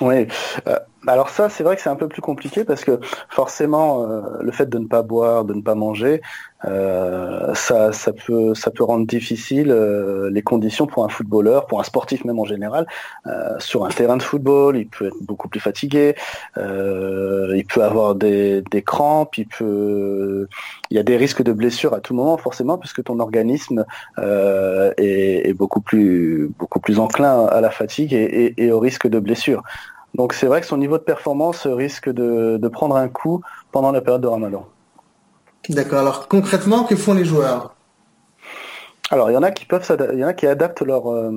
[0.01, 0.27] Oui.
[0.67, 2.99] Euh, alors ça, c'est vrai que c'est un peu plus compliqué parce que
[3.29, 6.21] forcément, euh, le fait de ne pas boire, de ne pas manger,
[6.65, 11.79] euh, ça, ça peut, ça peut rendre difficile euh, les conditions pour un footballeur, pour
[11.79, 12.85] un sportif même en général.
[13.27, 16.15] Euh, sur un terrain de football, il peut être beaucoup plus fatigué,
[16.57, 20.47] euh, il peut avoir des, des crampes, il peut,
[20.91, 23.85] il y a des risques de blessures à tout moment forcément puisque ton organisme
[24.19, 28.23] euh, est, est beaucoup plus, beaucoup plus enclin à la fatigue et,
[28.57, 29.63] et- et au risque de blessure.
[30.15, 33.41] Donc c'est vrai que son niveau de performance risque de, de prendre un coup
[33.71, 34.65] pendant la période de Ramadan.
[35.69, 35.99] D'accord.
[35.99, 37.75] Alors, concrètement, que font les joueurs?
[39.11, 41.31] Alors il y en a qui peuvent il y en a qui adaptent leur euh,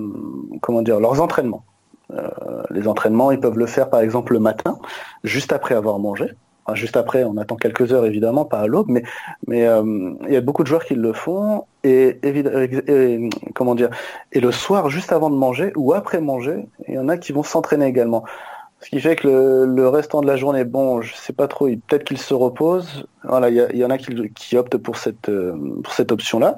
[0.62, 1.64] comment dire leurs entraînements.
[2.12, 2.28] Euh,
[2.70, 4.78] les entraînements, ils peuvent le faire par exemple le matin,
[5.24, 6.26] juste après avoir mangé.
[6.72, 10.40] Juste après, on attend quelques heures évidemment, pas à l'aube, mais euh, il y a
[10.40, 13.90] beaucoup de joueurs qui le font et, et- comment dire
[14.32, 17.32] et le soir juste avant de manger ou après manger, il y en a qui
[17.32, 18.24] vont s'entraîner également.
[18.84, 22.04] Ce qui fait que le, restant de la journée, bon, je sais pas trop, peut-être
[22.04, 23.06] qu'ils se reposent.
[23.22, 25.56] Voilà, il y, en a qui, qui optent pour cette, euh,
[25.88, 26.56] cette option-là.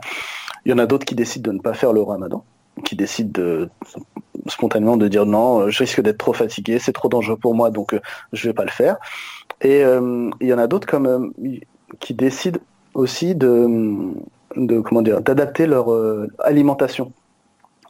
[0.65, 2.45] Il y en a d'autres qui décident de ne pas faire le ramadan,
[2.85, 3.71] qui décident de,
[4.49, 7.95] spontanément de dire non, je risque d'être trop fatigué, c'est trop dangereux pour moi, donc
[7.95, 8.01] euh,
[8.33, 8.97] je vais pas le faire.
[9.61, 10.89] Et euh, il y en a d'autres
[12.01, 12.59] qui décident
[12.95, 14.13] aussi de,
[14.57, 15.87] de comment dire, d'adapter leur
[16.41, 17.13] alimentation.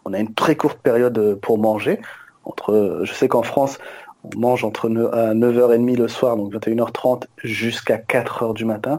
[0.05, 2.01] On a une très courte période pour manger.
[2.45, 3.79] Entre, je sais qu'en France,
[4.35, 8.99] on mange entre 9, à 9h30 le soir, donc 21h30 jusqu'à 4h du matin.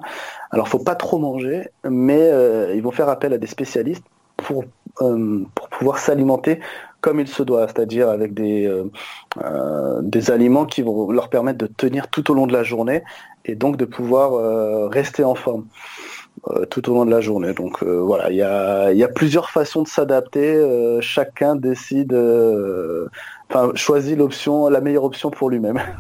[0.52, 4.04] Alors faut pas trop manger, mais euh, ils vont faire appel à des spécialistes
[4.38, 4.64] pour,
[5.02, 6.60] euh, pour pouvoir s'alimenter
[7.02, 8.70] comme il se doit, c'est-à-dire avec des,
[10.02, 13.04] des aliments qui vont leur permettre de tenir tout au long de la journée
[13.46, 15.68] et donc de pouvoir rester en forme.
[16.72, 17.54] tout au long de la journée.
[17.54, 20.60] Donc voilà, il y a, y a, plusieurs façons de s'adapter.
[21.00, 22.14] chacun décide,
[23.50, 25.80] enfin choisit l'option, la meilleure option pour lui-même.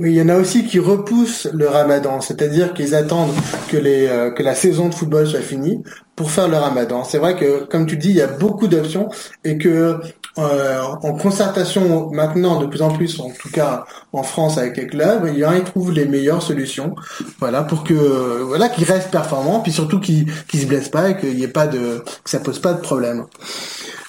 [0.00, 3.34] Oui, il y en a aussi qui repoussent le ramadan, c'est-à-dire qu'ils attendent
[3.68, 5.82] que, les, euh, que la saison de football soit finie
[6.16, 7.04] pour faire le ramadan.
[7.04, 9.10] C'est vrai que, comme tu dis, il y a beaucoup d'options
[9.44, 10.00] et que
[10.38, 13.84] euh, en concertation maintenant de plus en plus, en tout cas
[14.14, 16.94] en France avec les clubs, il y en a qui trouvent les meilleures solutions,
[17.38, 21.18] voilà, pour que voilà qu'ils restent performants, puis surtout qu'ils qu'ils se blessent pas et
[21.18, 23.26] qu'il y ait pas de que ça pose pas de problème.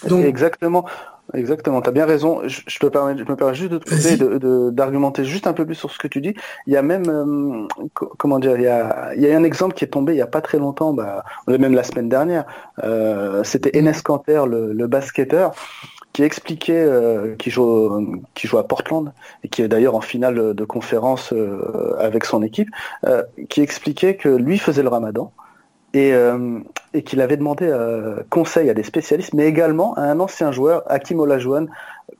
[0.08, 0.86] Donc, Exactement.
[1.34, 2.42] Exactement, tu as bien raison.
[2.46, 5.98] Je, te permets, je me permets juste de d'argumenter juste un peu plus sur ce
[5.98, 6.34] que tu dis.
[6.68, 9.74] Il y a même, euh, comment dire, il y a, il y a un exemple
[9.74, 12.46] qui est tombé il y a pas très longtemps, bah, même la semaine dernière.
[12.84, 15.54] Euh, C'était Enes Kanter, le, le basketteur,
[16.14, 19.14] qui expliquait, euh, qui joue, qui joue à Portland
[19.44, 22.70] et qui est d'ailleurs en finale de conférence euh, avec son équipe,
[23.06, 25.32] euh, qui expliquait que lui faisait le Ramadan
[25.94, 26.60] et, euh,
[26.94, 30.84] et qu'il avait demandé euh, conseil à des spécialistes, mais également à un ancien joueur,
[30.88, 31.68] Hakim Olajuwon,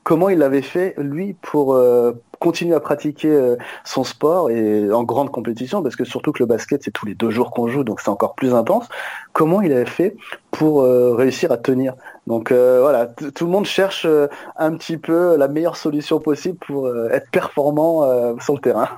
[0.02, 3.54] comment il avait fait lui pour euh, continuer à pratiquer
[3.84, 7.14] son sport et en grande compétition, parce que surtout que le basket c'est tous les
[7.14, 8.88] deux jours qu'on joue, donc c'est encore plus intense.
[9.32, 10.16] Comment il avait fait
[10.50, 11.94] pour réussir à tenir
[12.26, 14.08] Donc voilà, tout le monde cherche
[14.56, 18.88] un petit peu la meilleure solution possible pour être performant sur le terrain.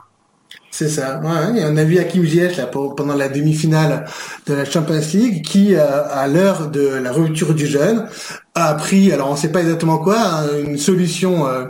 [0.70, 1.20] C'est ça.
[1.20, 4.06] Ouais, et on a vu Hakim Ziyech là pendant la demi-finale
[4.46, 8.06] de la Champions League qui, euh, à l'heure de la rupture du jeûne,
[8.56, 11.66] a pris, alors on sait pas exactement quoi, hein, une solution euh,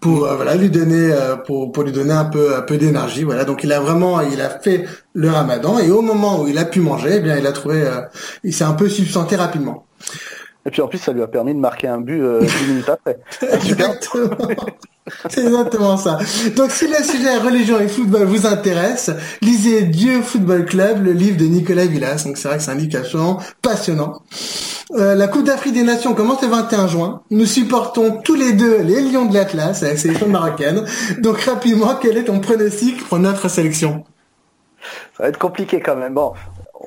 [0.00, 1.10] pour euh, voilà lui donner
[1.46, 3.22] pour pour lui donner un peu un peu d'énergie.
[3.22, 3.44] Voilà.
[3.44, 6.64] Donc il a vraiment il a fait le Ramadan et au moment où il a
[6.64, 7.84] pu manger, eh bien il a trouvé
[8.44, 9.84] il s'est un peu substanté rapidement.
[10.68, 12.88] Et puis en plus, ça lui a permis de marquer un but euh, 10 minutes
[12.90, 13.18] après.
[15.28, 16.18] C'est exactement ça.
[16.56, 19.10] Donc si le sujet religion et football vous intéresse,
[19.42, 22.24] lisez Dieu Football Club, le livre de Nicolas Villas.
[22.24, 22.98] Donc c'est vrai que c'est un livre
[23.62, 24.22] passionnant.
[24.92, 27.22] Euh, la Coupe d'Afrique des Nations commence le 21 juin.
[27.30, 30.84] Nous supportons tous les deux les Lions de l'Atlas avec sélection marocaine.
[31.18, 34.04] Donc rapidement, quel est ton pronostic pour notre sélection?
[35.16, 36.14] Ça va être compliqué quand même.
[36.14, 36.32] Bon,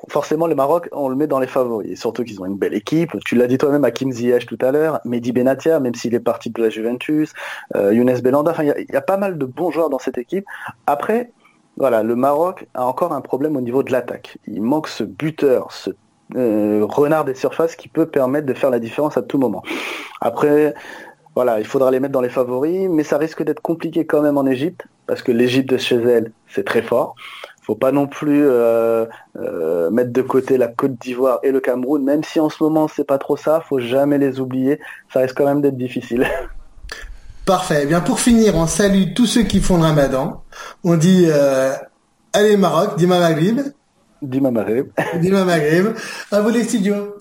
[0.10, 2.00] forcément, le Maroc, on le met dans les favoris.
[2.00, 3.12] Surtout qu'ils ont une belle équipe.
[3.26, 5.00] Tu l'as dit toi-même à Kim Ziyech tout à l'heure.
[5.06, 7.34] Mehdi Benatia, même s'il est parti de la Juventus.
[7.76, 8.52] Euh, Younes Belanda.
[8.52, 10.46] Enfin, il y, a pas mal de bons joueurs dans cette équipe.
[10.88, 11.32] Après,
[11.78, 14.38] voilà, le Maroc a encore un problème au niveau de l'attaque.
[14.48, 15.92] Il manque ce buteur, ce
[16.36, 19.64] euh, renard des surfaces qui peut permettre de faire la différence à tout moment.
[20.22, 20.74] Après,
[21.36, 24.38] voilà, il faudra les mettre dans les favoris, mais ça risque d'être compliqué quand même
[24.38, 27.16] en Égypte, parce que l'Égypte de chez elle, c'est très fort
[27.62, 29.06] faut pas non plus euh,
[29.38, 32.88] euh, mettre de côté la Côte d'Ivoire et le Cameroun, même si en ce moment
[32.88, 34.80] c'est pas trop ça, faut jamais les oublier,
[35.14, 36.28] ça risque quand même d'être difficile.
[37.46, 37.82] Parfait.
[37.84, 40.44] Eh bien pour finir, on salue tous ceux qui font le Ramadan.
[40.84, 41.74] On dit euh,
[42.34, 43.62] allez Maroc, Dima Maghrib.
[44.22, 44.88] Dima Maghrib.
[45.20, 45.88] Dima Maghrib.
[46.32, 47.16] À vous les studios.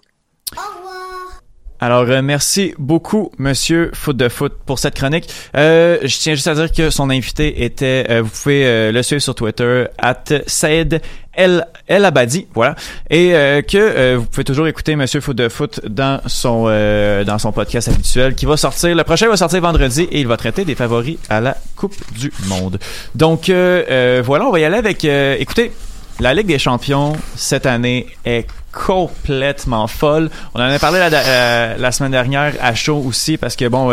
[1.82, 5.30] Alors, euh, merci beaucoup, Monsieur Foot de Foot, pour cette chronique.
[5.56, 9.02] Euh, je tiens juste à dire que son invité était, euh, vous pouvez euh, le
[9.02, 11.00] suivre sur Twitter, at Saïd
[11.32, 12.74] El, Abadi, voilà,
[13.08, 13.30] et
[13.66, 18.34] que vous pouvez toujours écouter Monsieur Foot de Foot dans son dans son podcast habituel,
[18.34, 18.94] qui va sortir.
[18.94, 22.30] Le prochain va sortir vendredi et il va traiter des favoris à la Coupe du
[22.48, 22.78] Monde.
[23.14, 25.04] Donc voilà, on va y aller avec.
[25.04, 25.72] écoutez,
[26.18, 30.30] la Ligue des Champions cette année est complètement folle.
[30.54, 33.90] On en a parlé la, euh, la semaine dernière à chaud aussi parce que bon,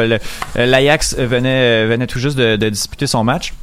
[0.56, 3.54] l'Ajax venait venait tout juste de, disputer son match.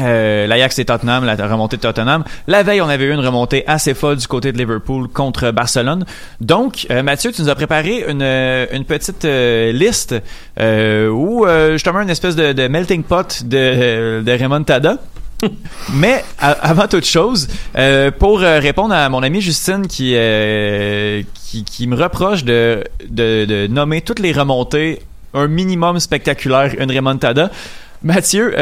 [0.00, 2.24] Euh, L'Ajax et Tottenham, la remontée de Tottenham.
[2.48, 6.04] La veille, on avait eu une remontée assez folle du côté de Liverpool contre Barcelone.
[6.40, 10.14] Donc, euh, Mathieu, tu nous as préparé une, une petite euh, liste
[10.58, 14.98] euh, où justement une espèce de, de melting pot de, de Raymond Tada.
[15.94, 21.22] Mais avant toute chose, euh, pour euh, répondre à mon amie Justine qui, euh,
[21.80, 22.84] me reproche de,
[23.68, 25.00] nommer toutes les remontées
[25.34, 27.50] un minimum spectaculaire, une remontada,
[28.02, 28.54] Mathieu,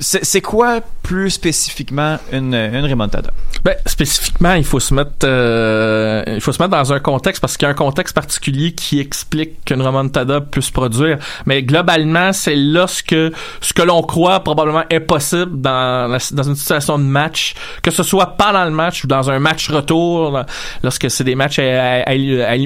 [0.00, 3.30] c'est quoi plus spécifiquement une, une remontada?
[3.64, 7.56] Ben, spécifiquement, il faut se mettre euh, il faut se mettre dans un contexte parce
[7.56, 11.18] qu'il y a un contexte particulier qui explique qu'une remontada peut se produire.
[11.44, 13.14] Mais globalement, c'est lorsque
[13.60, 18.36] ce que l'on croit probablement impossible dans, dans une situation de match, que ce soit
[18.38, 20.40] pendant le match ou dans un match retour,
[20.82, 22.04] lorsque c'est des matchs à,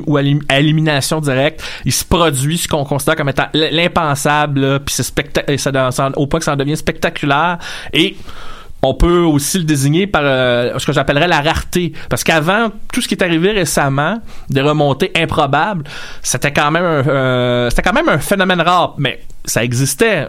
[0.06, 0.22] ou à,
[0.56, 6.26] élimination directe, il se produit ce qu'on considère comme étant l'impensable, puis c'est spectaculaire, au
[6.28, 7.23] point que ça en devient spectaculaire
[7.92, 8.16] et
[8.84, 11.92] on peut aussi le désigner par euh, ce que j'appellerais la rareté.
[12.10, 14.20] Parce qu'avant, tout ce qui est arrivé récemment,
[14.50, 15.84] des remontées improbables,
[16.22, 18.94] c'était quand même un, euh, c'était quand même un phénomène rare.
[18.98, 20.28] Mais ça existait,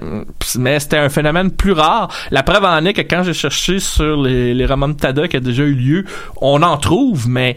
[0.58, 2.10] mais c'était un phénomène plus rare.
[2.32, 4.68] La preuve en est que quand j'ai cherché sur les, les
[5.30, 6.06] qui a déjà eu lieu,
[6.42, 7.56] on en trouve, mais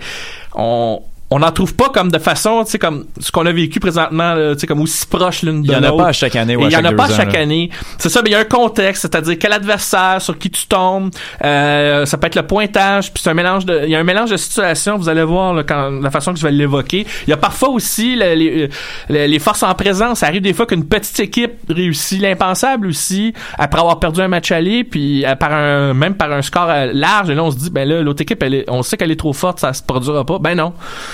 [0.55, 1.01] on
[1.31, 4.35] on n'en trouve pas comme de façon, tu sais, comme ce qu'on a vécu présentement,
[4.55, 6.03] tu sais, comme aussi proche l'une de Il y en a l'autre.
[6.05, 7.69] pas à chaque année ou à Et Il y en a pas à chaque année.
[7.99, 11.11] C'est ça, mais il y a un contexte, c'est-à-dire quel adversaire, sur qui tu tombes,
[11.45, 14.05] euh, ça peut être le pointage, puis c'est un mélange de, il y a un
[14.05, 17.07] mélange de situations, vous allez voir là, quand, la façon que je vais l'évoquer.
[17.27, 18.71] Il y a parfois aussi le- les,
[19.11, 20.21] les, les forces en présence.
[20.21, 24.51] Ça arrive des fois qu'une petite équipe réussit l'impensable aussi, après avoir perdu un match
[24.51, 27.57] aller, puis euh, par un, même par un score euh, large, et là on se
[27.59, 29.83] dit, ben là, l'autre équipe, elle est- on sait qu'elle est trop forte, ça se
[29.83, 30.39] produira pas.
[30.39, 30.73] Ben non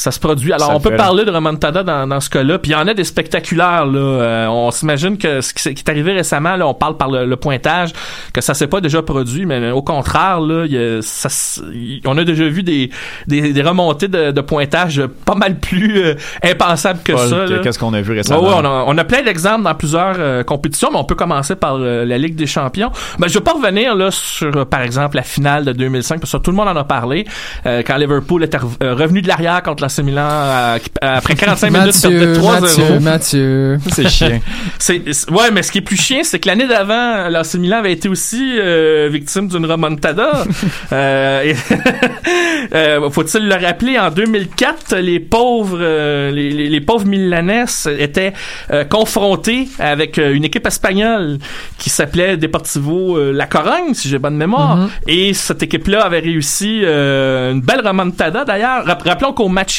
[0.00, 0.52] ça se produit.
[0.52, 2.58] Alors, Ça on peut parler de remontada dans, dans ce cas-là.
[2.58, 3.86] Puis il y en a des spectaculaires.
[3.86, 3.98] Là.
[3.98, 7.36] Euh, on s'imagine que ce qui, est arrivé récemment, là, on parle par le, le
[7.36, 7.90] pointage,
[8.32, 11.28] que ça s'est pas déjà produit, mais au contraire, là, y a- ça
[12.06, 12.90] on a déjà vu des,
[13.26, 17.44] des, des remontées de, de pointage pas mal plus euh, impensables que Paul, ça.
[17.62, 18.40] qu'est-ce qu'on a vu récemment?
[18.42, 21.14] Ouais, ouais, on, a, on a plein d'exemples dans plusieurs euh, compétitions, mais on peut
[21.14, 22.90] commencer par euh, la Ligue des Champions.
[23.18, 26.32] Ben, je vais pas revenir là sur, euh, par exemple, la finale de 2005, parce
[26.32, 27.26] que tout le monde en a parlé,
[27.66, 28.42] euh, quand Liverpool
[28.82, 32.60] euh, revenu de l'arrière contre l'AC Milan euh, après 45 minutes perdait 3-0.
[32.60, 33.78] Mathieu, Mathieu.
[33.92, 34.40] C'est chiant.
[34.78, 37.92] C'est, ouais, mais ce qui est plus chiant, c'est que l'année d'avant, l'AC Milan avait
[37.92, 40.44] été aussi euh, victime d'une remontada.
[40.92, 41.54] euh,
[42.74, 45.78] euh, faut-il le rappeler, en 2004, les pauvres,
[46.30, 47.64] les, les- les pauvres Milanais
[47.98, 48.32] étaient
[48.90, 51.38] confrontés avec une équipe espagnole
[51.78, 54.76] qui s'appelait Deportivo La Corogne, si j'ai bonne mémoire.
[54.76, 54.88] Mhm.
[55.06, 58.44] Et cette équipe-là avait réussi une belle remontada.
[58.44, 59.77] D'ailleurs, Rapp- rappelons qu'au match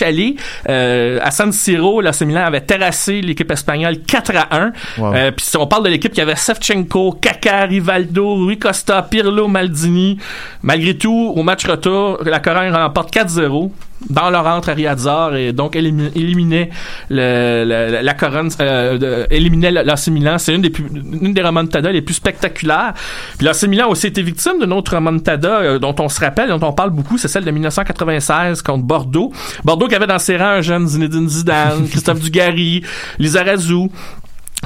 [0.69, 4.71] euh, à San Siro, l'AC Milan avait terrassé l'équipe espagnole 4 à 1.
[4.97, 5.13] Wow.
[5.13, 9.47] Euh, Puis si on parle de l'équipe qui avait Shevchenko, Kaká, Rivaldo, Rui Costa, Pirlo,
[9.47, 10.17] Maldini.
[10.61, 13.71] Malgré tout, au match retour, la Corogne remporte 4-0
[14.09, 16.69] dans leur entre à Riyadzor et donc élimi- éliminait
[17.09, 20.37] le, le- la Corogne, euh, éliminait l'AC Milan.
[20.37, 20.85] C'est une des plus,
[21.21, 22.93] une des remontadas les plus spectaculaires.
[23.37, 26.49] Puis l'AC Milan a aussi été victime d'une autre remontada euh, dont on se rappelle,
[26.49, 29.31] dont on parle beaucoup, c'est celle de 1996 contre Bordeaux.
[29.63, 32.83] Bordeaux qui avait dans ses rangs un jeune Zinedine Zidane, Christophe Dugarry,
[33.19, 33.89] Lizarazu.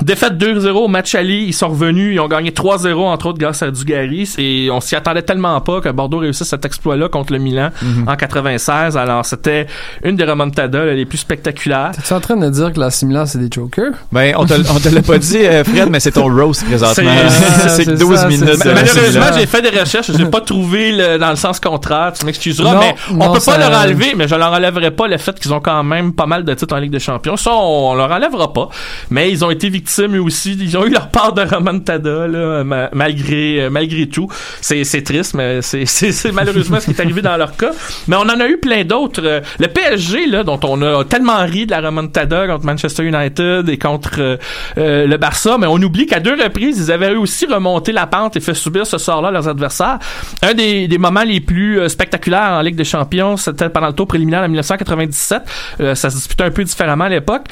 [0.03, 3.61] Défaite 2-0 au match aller, ils sont revenus, ils ont gagné 3-0 entre autres grâce
[3.63, 7.39] à Dugarry et on s'y attendait tellement pas que Bordeaux réussisse cet exploit-là contre le
[7.39, 8.07] Milan Mhm.
[8.09, 8.97] en 96.
[8.97, 9.67] Alors c'était
[10.03, 11.91] une des remontadas là, les plus spectaculaires.
[12.07, 13.93] T'es en train de dire que la Similar c'est des jokers?
[14.11, 17.11] Ben, on te, on te l'a pas dit, euh, Fred, mais c'est ton roast présentement.
[17.29, 18.55] C'est- C'est c'est 12 ça, minutes.
[18.57, 18.69] ça.
[18.69, 22.11] de Malheureusement, j'ai fait des recherches, j'ai pas trouvé le, dans le sens contraire.
[22.17, 25.07] Tu m'excuseras, mais on non, peut ça- pas leur enlever, mais je leur enlèverai pas
[25.07, 27.37] le fait qu'ils ont quand même pas mal de titres en Ligue des Champions.
[27.37, 28.69] Ça, on leur enlèvera pas.
[29.09, 30.57] Mais ils ont été victimes eux aussi.
[30.59, 34.27] Ils ont eu leur part de remontada là, ma- malgré euh, malgré tout.
[34.61, 37.71] C'est triste, mais c'est malheureusement ce qui est arrivé dans leur cas.
[38.07, 39.21] Mais on en a eu plein d'autres.
[39.23, 43.69] Euh, Le PSG là, dont on a tellement ri de la remontada contre Manchester United
[43.69, 44.37] et contre euh,
[44.77, 48.07] euh, le Barça, mais on oublie qu'à deux reprises, ils avaient eux aussi remonté la
[48.07, 49.99] pente et fait subir ce sort-là à leurs adversaires.
[50.41, 54.07] Un des, des moments les plus spectaculaires en Ligue des Champions, c'était pendant le tour
[54.07, 55.41] préliminaire en 1997.
[55.81, 57.45] Euh, ça se disputait un peu différemment à l'époque.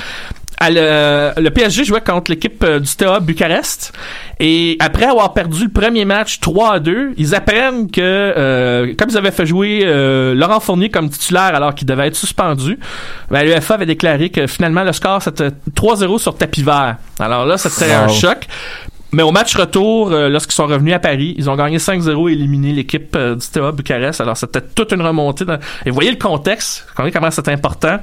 [0.70, 3.94] Le, le PSG jouait contre l'équipe euh, du Steaua Bucarest
[4.40, 9.10] et après avoir perdu le premier match 3 à 2, ils apprennent que euh, comme
[9.10, 12.78] ils avaient fait jouer euh, Laurent Fournier comme titulaire alors qu'il devait être suspendu,
[13.30, 16.98] ben, l'UEFA avait déclaré que finalement le score c'était 3-0 sur tapis vert.
[17.20, 18.48] Alors là c'était un choc.
[19.14, 22.32] Mais au match retour, euh, lorsqu'ils sont revenus à Paris, ils ont gagné 5-0 et
[22.32, 24.22] éliminé l'équipe euh, du Steaua Bucarest.
[24.22, 25.44] Alors c'était toute une remontée.
[25.44, 27.98] dans- Et vous voyez le contexte, comment c'est important.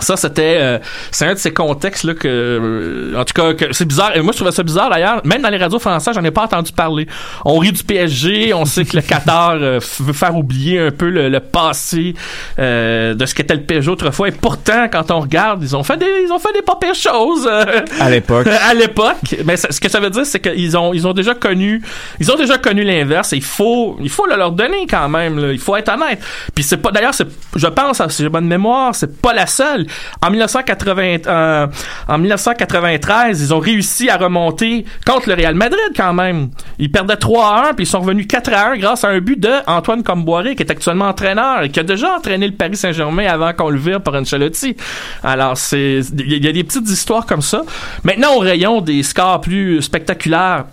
[0.00, 0.78] Ça, c'était, euh,
[1.10, 4.16] c'est un de ces contextes là que, euh, en tout cas, que c'est bizarre.
[4.16, 5.20] Et moi, je trouvais ça bizarre d'ailleurs.
[5.24, 7.06] Même dans les radios françaises, j'en ai pas entendu parler.
[7.44, 11.10] On rit du PSG, on sait que le Qatar euh, veut faire oublier un peu
[11.10, 12.14] le, le passé
[12.58, 14.28] euh, de ce qu'était le PSG autrefois.
[14.28, 16.94] Et pourtant, quand on regarde, ils ont fait des, ils ont fait des pas pires
[16.94, 18.46] choses euh, À l'époque.
[18.68, 19.36] à l'époque.
[19.44, 21.82] Mais ça- ce que ça veut dire, c'est qu'ils ont, ils ont déjà connu,
[22.18, 23.34] ils ont déjà connu l'inverse.
[23.34, 25.38] Et il faut, il faut le leur donner quand même.
[25.38, 25.52] là.
[25.52, 26.20] Il faut être honnête.
[26.54, 27.26] Puis c'est pas, d'ailleurs, c'est,
[27.56, 29.81] je pense, si j'ai bonne mémoire, c'est pas la seule.
[30.20, 31.66] En 1980, euh,
[32.08, 36.50] 1993, ils ont réussi à remonter contre le Real Madrid quand même.
[36.78, 39.20] Ils perdaient 3 à 1 puis ils sont revenus 4 à 1 grâce à un
[39.20, 42.76] but de Antoine Comboiré qui est actuellement entraîneur et qui a déjà entraîné le Paris
[42.76, 44.76] Saint-Germain avant qu'on le vire par Ancelotti.
[45.22, 47.62] Alors il y a des petites histoires comme ça.
[48.04, 50.64] Maintenant au rayon des scores plus spectaculaires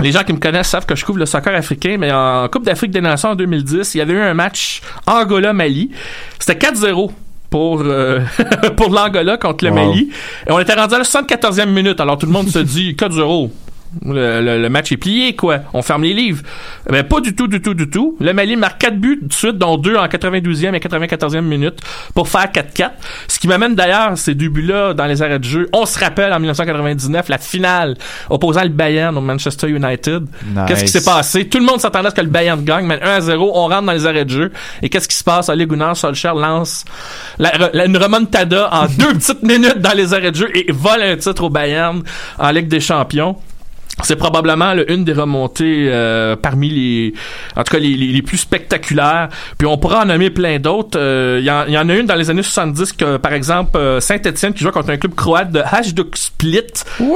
[0.00, 2.64] les gens qui me connaissent savent que je couvre le soccer africain, mais en Coupe
[2.64, 5.90] d'Afrique des Nations en 2010, il y avait eu un match Angola-Mali.
[6.38, 7.10] C'était 4-0
[7.50, 8.20] pour euh,
[8.76, 9.76] pour l'Angola contre le Wow.
[9.76, 10.10] Mali.
[10.46, 12.00] Et on était rendu à la 74e minute.
[12.00, 13.50] Alors tout le monde se dit 4-0.
[14.04, 15.58] Le, le- le match est plié, quoi.
[15.72, 16.42] On ferme les livres.
[16.90, 18.16] Ben, pas du tout, du tout, du tout.
[18.20, 21.80] Le Mali marque 4 buts de suite, dont 2 en 92e et 94e minute
[22.14, 22.90] pour faire 4-4.
[23.28, 25.68] Ce qui m'amène d'ailleurs ces deux buts-là dans les arrêts de jeu.
[25.72, 27.96] On se rappelle en 1999, la finale
[28.28, 30.22] opposant le Bayern au Manchester United.
[30.46, 30.64] Nice.
[30.68, 31.48] Qu'est-ce qui s'est passé?
[31.48, 33.68] Tout le monde s'attendait à ce que le Bayern gagne, mais 1 à 0, on
[33.68, 34.52] rentre dans les arrêts de jeu.
[34.82, 35.48] Et qu'est-ce qui se passe?
[35.48, 36.84] Ole Gunnar Solskjaer lance
[37.38, 41.02] la- la- une remontada en deux petites minutes dans les arrêts de jeu et vole
[41.02, 42.02] un titre au Bayern
[42.38, 43.36] en Ligue des Champions.
[44.02, 47.14] C'est probablement là, une des remontées euh, parmi les,
[47.56, 49.30] en tout cas les, les, les plus spectaculaires.
[49.56, 50.98] Puis on pourra en nommer plein d'autres.
[50.98, 53.32] Euh, Il y, en- il y en a une dans les années 70 que, par
[53.32, 56.60] exemple, euh, Saint-Etienne qui jouait contre un club croate de Hajduk Split.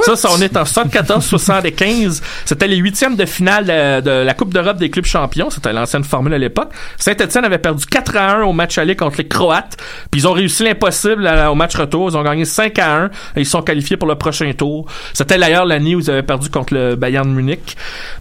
[0.03, 2.23] Ça, ça, on est en 74-75.
[2.45, 5.51] C'était les huitièmes de finale de, de la Coupe d'Europe des clubs champions.
[5.51, 6.71] C'était l'ancienne formule à l'époque.
[6.99, 9.77] Saint-Etienne avait perdu 4 à 1 au match aller contre les Croates.
[10.11, 12.09] Puis ils ont réussi l'impossible à- au match retour.
[12.11, 14.87] Ils ont gagné 5 à 1 et ils sont qualifiés pour le prochain tour.
[15.12, 17.77] C'était d'ailleurs l'année où ils avaient perdu contre le Bayern Munich.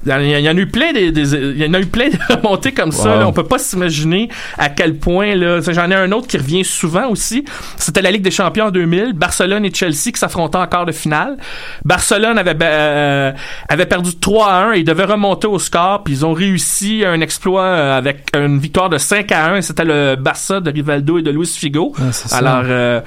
[0.06, 2.10] Il y en- en a eu plein des, des- il y en a eu plein
[2.10, 3.16] de remontées comme ça.
[3.18, 3.28] Là.
[3.28, 5.60] On peut pas s'imaginer à quel point là.
[5.62, 7.46] J'en ai un autre qui revient souvent aussi.
[7.78, 9.14] C'était la Ligue des Champions en 2000.
[9.14, 11.38] Barcelone et Chelsea qui s'affrontaient encore de finale.
[11.86, 13.32] Barcelone avait ba- euh,
[13.68, 16.04] avait perdu 3 à 1 et ils devaient remonter au score.
[16.04, 19.56] Puis ils ont réussi un exploit euh, avec une victoire de 5 à 1.
[19.58, 21.94] Et C'était le Barça de Rivaldo et de Luis Figo.
[22.00, 22.38] Ah, ça.
[22.38, 23.02] Alors euh,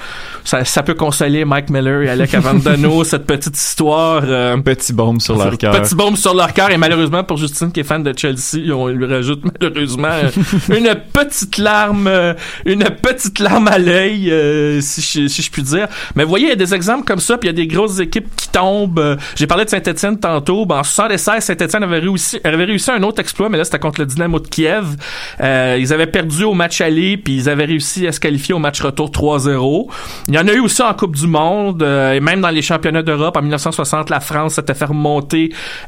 [0.45, 4.23] ça, ça peut consoler Mike Miller et Alec Avandano cette petite histoire.
[4.25, 5.81] euh, Petit baume sur leur cœur.
[5.81, 8.89] Petit bombe sur leur cœur et malheureusement pour Justine qui est fan de Chelsea, on
[8.89, 10.31] lui rajoute malheureusement euh,
[10.69, 15.63] une petite larme, euh, une petite larme à l'œil, euh, si, je, si je puis
[15.63, 15.89] dire.
[16.15, 17.67] Mais vous voyez, il y a des exemples comme ça, puis il y a des
[17.67, 19.19] grosses équipes qui tombent.
[19.37, 20.67] J'ai parlé de Saint-Etienne tantôt.
[20.67, 24.01] Ben, en 76, Saint-Etienne avait réussi, avait réussi un autre exploit, mais là c'était contre
[24.01, 24.97] le Dynamo de Kiev.
[25.41, 28.59] Euh, ils avaient perdu au match aller, puis ils avaient réussi à se qualifier au
[28.59, 29.87] match retour 3-0.
[30.29, 32.63] Il y en a eu aussi en Coupe du Monde, euh, et même dans les
[32.63, 33.37] championnats d'Europe.
[33.37, 35.12] En 1960, la France s'était fait remonter,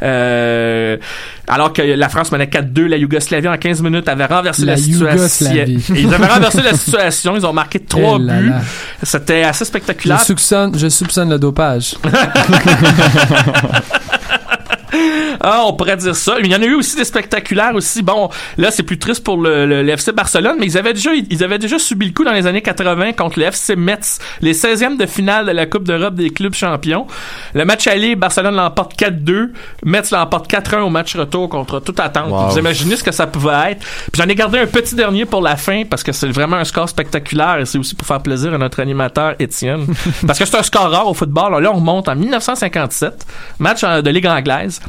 [0.03, 0.97] euh,
[1.49, 2.87] alors que la France menait 4-2.
[2.87, 5.47] La Yougoslavie, en 15 minutes, avait renversé la, La situation.
[5.95, 7.37] Ils avaient renversé la situation.
[7.37, 8.53] Ils ont marqué trois Eh là buts.
[9.03, 10.21] C'était assez Je spectaculaire.
[10.21, 11.95] soupçonne, je soupçonne le dopage.
[15.41, 16.37] Ah, on pourrait dire ça.
[16.41, 18.03] Il y en a eu aussi des spectaculaires aussi.
[18.03, 21.11] Bon, là, c'est plus triste pour le, le- le FC Barcelone, mais ils avaient déjà,
[21.15, 24.55] ils avaient déjà subi le coup dans les années 80 contre le FC Metz, les
[24.55, 27.07] 16e de finale de la Coupe d'Europe des clubs champions.
[27.55, 29.51] Le match aller, Barcelone l'emporte 4-2.
[29.85, 32.31] Metz l'emporte 4-1 au match retour contre toute attente.
[32.31, 32.49] Wow.
[32.51, 33.81] Vous imaginez ce que ça pouvait être.
[34.13, 36.65] Puis j'en ai gardé un petit dernier pour la fin parce que c'est vraiment un
[36.65, 39.87] score spectaculaire et c'est aussi pour faire plaisir à notre animateur Étienne.
[40.27, 41.63] parce que c'est un score rare au football.
[41.63, 43.27] Là, on remonte en 1957,
[43.59, 44.81] match euh, de Ligue anglaise.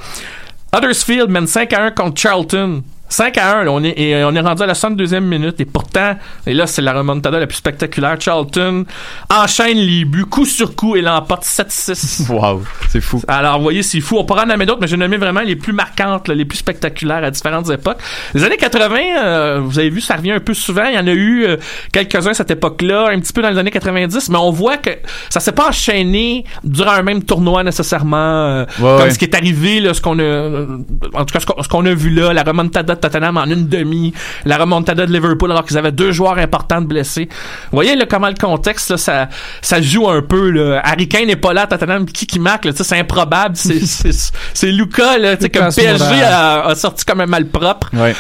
[0.74, 2.84] Huddersfield mène 5 à 1 contre Charlton.
[3.10, 5.66] 5 à 1, là, on est, et on est rendu à la 62e minute et
[5.66, 8.86] pourtant, et là c'est la remontada la plus spectaculaire, Charlton
[9.30, 12.26] enchaîne les buts coup sur coup et l'emporte 7-6.
[12.36, 13.22] Wow, c'est fou.
[13.28, 14.18] Alors, vous voyez, c'est fou.
[14.18, 16.58] On pourra en nommer d'autres, mais j'ai nommé vraiment les plus marquantes, là, les plus
[16.58, 17.98] spectaculaires à différentes époques.
[18.34, 20.86] Les années 80, euh, vous avez vu, ça revient un peu souvent.
[20.86, 21.58] Il y en a eu euh,
[21.92, 24.90] quelques-uns à cette époque-là, un petit peu dans les années 90, mais on voit que
[25.30, 29.12] ça s'est pas enchaîné durant un même tournoi nécessairement, euh, comme ouais.
[29.12, 30.78] ce qui est arrivé, là, ce qu'on a, euh,
[31.14, 33.46] en tout cas, ce qu'on, ce qu'on a vu là, la remontada de Tottenham en
[33.46, 34.14] une demi,
[34.46, 37.28] la remontada de Liverpool alors qu'ils avaient deux joueurs importants de blessés.
[37.30, 39.30] Vous voyez, là, comment le contexte, là, ça,
[39.62, 40.82] ça joue un peu, là.
[40.84, 44.32] Harry Kane n'est pas là à Tottenham, qui qui marque, là, c'est improbable, c'est, c'est,
[44.54, 47.90] c'est Luca, là, tu sais, comme Lucas PSG a, a sorti comme un malpropre.
[47.94, 48.16] Ouais.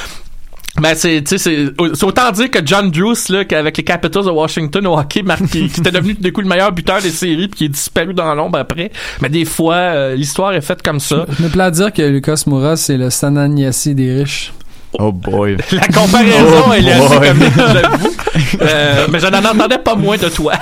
[0.81, 4.25] Ben, c'est, tu sais, c'est, c'est autant dire que John Drews, là, qu'avec les Capitals
[4.25, 7.47] de Washington au hockey, qui, qui était devenu du coup le meilleur buteur des séries
[7.47, 8.91] puis qui est disparu dans l'ombre après.
[9.21, 11.25] Mais des fois, euh, l'histoire est faite comme ça.
[11.37, 14.51] Je me plais à dire que Lucas Moura, c'est le Sananiasi des riches.
[14.99, 15.57] Oh boy.
[15.71, 18.11] La comparaison, Oh elle est assez comique, j'avoue.
[18.61, 20.53] Euh, mais je n'en entendais pas moins de toi.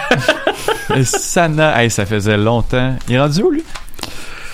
[0.95, 2.95] Et Sana, hey, ça faisait longtemps.
[3.07, 3.63] Il est rendu où, lui?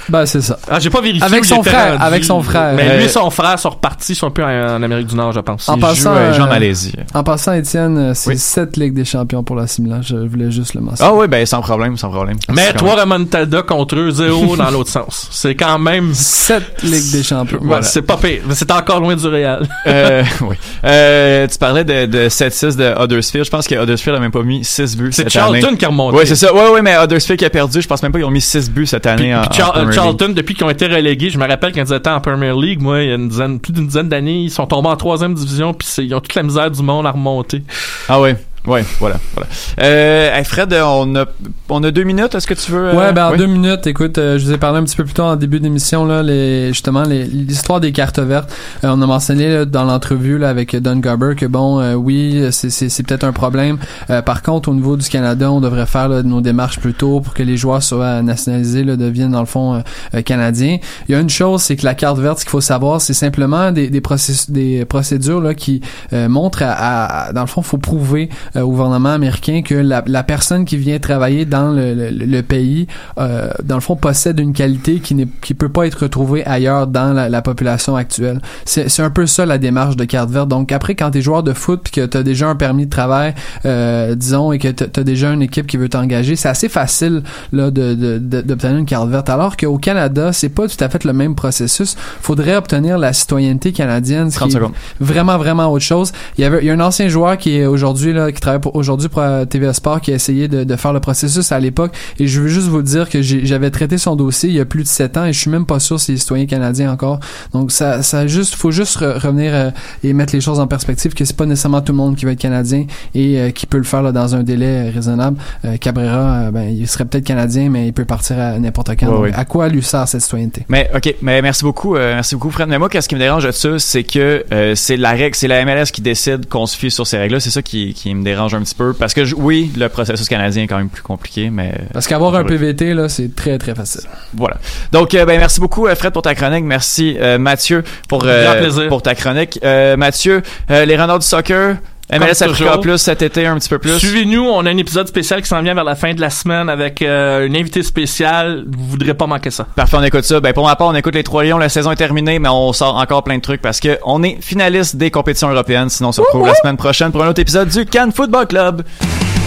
[0.09, 0.57] Ben, c'est ça.
[0.69, 1.23] Ah, j'ai pas vérifié.
[1.25, 2.03] Avec son frère, rendu.
[2.03, 2.73] avec son frère.
[2.75, 4.47] Mais Euh, lui et son frère sont repartis, sont un peu en,
[4.77, 5.69] en Amérique du Nord, je pense.
[5.69, 6.93] En passant, joue à Jean euh, Malaisie.
[7.13, 8.37] En passant, Étienne, euh, c'est Oui.
[8.37, 10.01] 7 Ligues des Champions pour la Milan.
[10.01, 11.09] Je voulais juste le mentionner.
[11.11, 12.37] Ah oui, ben sans problème, sans problème.
[12.53, 15.27] Mais trois remontada contre eux, zéro dans l'autre sens.
[15.31, 16.13] C'est quand même...
[16.13, 17.59] 7 Ligues des Champions.
[17.59, 17.81] Ouais, Voilà.
[17.83, 18.41] C'est pas pire.
[18.51, 19.67] C'est encore loin du Real.
[19.87, 20.55] Euh, oui.
[20.83, 23.45] Euh, tu parlais de, de 7-6 de Huddersfield.
[23.45, 25.77] Je pense que Huddersfield a même pas mis 6 buts C'est Charlton année.
[25.77, 26.17] qui a remonté.
[26.17, 26.53] Ouais, c'est ça.
[26.53, 27.81] Ouais, ouais, mais Huddersfield qui a perdu.
[27.81, 29.91] Je pense même pas qu'ils ont mis 6 buts cette année Puis, en, puis en
[29.91, 29.98] Char-.
[30.03, 32.81] Charlton, depuis qu'ils ont été relégués, je me rappelle quand ils étaient en Premier League,
[32.81, 35.33] moi, il y a une dizaine, plus d'une dizaine d'années, ils sont tombés en troisième
[35.33, 37.63] division, puis ils ont toute la misère du monde à remonter.
[38.07, 38.35] Ah ouais.
[38.69, 39.49] Ouais, voilà, voilà.
[39.81, 41.25] Euh, hey Fred, on a,
[41.69, 42.35] on a deux minutes.
[42.35, 42.89] Est-ce que tu veux?
[42.89, 43.37] euh, Ouais, ben en oui?
[43.37, 45.59] deux minutes, écoute, euh, je vous ai parlé un petit peu plus tôt en début
[45.59, 48.51] d'émission là, les, justement les- l'histoire des cartes vertes.
[48.83, 52.47] Euh, on a mentionné là, dans l'entrevue là, avec Don Garber que bon, euh, oui,
[52.51, 53.77] c'est, c'est, c'est peut-être un problème.
[54.11, 57.21] Euh, par contre, au niveau du Canada, on devrait faire là, nos démarches plus tôt
[57.21, 59.79] pour que les joueurs soient nationalisés, là, deviennent dans le fond euh,
[60.13, 60.77] euh, canadiens.
[61.07, 63.13] Il y a une chose, c'est que la carte verte, ce qu'il faut savoir, c'est
[63.13, 65.81] simplement des, des, process- des procédures là, qui
[66.13, 68.29] euh, montrent à, à- dans le fond, faut prouver
[68.59, 72.41] euh, au gouvernement américain que la, la personne qui vient travailler dans le, le- le
[72.43, 72.87] pays,
[73.19, 76.87] euh, dans le fond, possède une qualité qui n'est qui peut pas être retrouvée ailleurs
[76.87, 78.41] dans la, la population actuelle.
[78.65, 80.47] C'est c'est un peu ça la démarche de carte verte.
[80.49, 83.33] Donc après, quand t'es joueur de foot puis que t'as déjà un permis de travail,
[83.65, 87.71] euh, disons, et que t'as déjà une équipe qui veut t'engager, c'est assez facile là
[87.71, 89.29] de de- de- d'obtenir une carte verte.
[89.29, 91.95] Alors qu'au Canada, c'est pas tout à fait le même processus.
[92.21, 94.59] Faudrait obtenir la citoyenneté canadienne, ce 30 qui est
[94.99, 96.11] vraiment vraiment autre chose.
[96.37, 98.61] Il y avait il y a un ancien joueur qui est aujourd'hui là qui travaille
[98.61, 101.59] pour aujourd'hui pour euh, TVA Sport qui a essayé de, de faire le processus à
[101.59, 104.65] l'époque et je veux juste vous dire que j'avais traité son dossier il y a
[104.65, 107.19] plus de sept ans et je suis même pas sûr s'il est citoyen canadien encore.
[107.53, 109.69] Donc ça ça juste faut juste re- revenir euh,
[110.03, 112.31] et mettre les choses en perspective que c'est pas nécessairement tout le monde qui va
[112.31, 115.37] être canadien et euh, qui peut le faire là, dans un délai euh, raisonnable.
[115.65, 119.07] Euh, Cabrera ben il serait peut-être canadien mais il peut partir à n'importe quand.
[119.07, 119.31] Ouais, Donc, ouais.
[119.33, 120.65] À quoi lui sert cette citoyenneté?
[120.69, 122.69] Mais ok, mais merci beaucoup, merci beaucoup Fred.
[122.69, 125.65] Mais moi, qu'est-ce qui me dérange de ça, c'est que c'est la règle, c'est la
[125.65, 127.39] MLS qui décide qu'on se fie sur ces règles-là.
[127.39, 130.27] C'est ça qui, qui me dérange un petit peu, parce que je- oui, le processus
[130.27, 133.75] canadien est quand même plus compliqué, mais Parce qu'avoir un PVT là, c'est très très
[133.75, 134.01] facile.
[134.33, 134.57] voilà.
[134.91, 138.87] Donc, euh, ben merci beaucoup euh, Fred pour ta chronique, merci euh, Mathieu pour euh,
[138.87, 139.59] pour ta chronique.
[139.63, 141.77] Euh, Mathieu, euh, les renards du soccer,
[142.11, 142.77] MLS Africa.
[142.79, 143.99] Plus cet été un petit peu plus.
[143.99, 146.69] Suivez-nous, on a un épisode spécial qui s'en vient vers la fin de la semaine
[146.69, 148.65] avec euh, une invitée spéciale.
[148.67, 149.67] Vous voudrez pas manquer ça.
[149.75, 150.39] Parfait, on écoute ça.
[150.39, 151.57] Ben pour ma part, on écoute les Trois Lions.
[151.57, 154.37] La saison est terminée, mais on sort encore plein de trucs parce que on est
[154.41, 155.89] finaliste des compétitions européennes.
[155.89, 158.83] Sinon, on se retrouve la semaine prochaine pour un autre épisode du Cannes Football Club.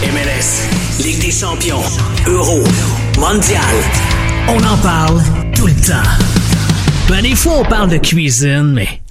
[0.01, 1.81] MLS, Ligue des champions,
[2.27, 2.63] Euro,
[3.19, 3.61] Mondial.
[4.47, 5.21] On en parle
[5.55, 6.09] tout le temps.
[7.09, 9.02] Ben, des fois, on parle de cuisine, mais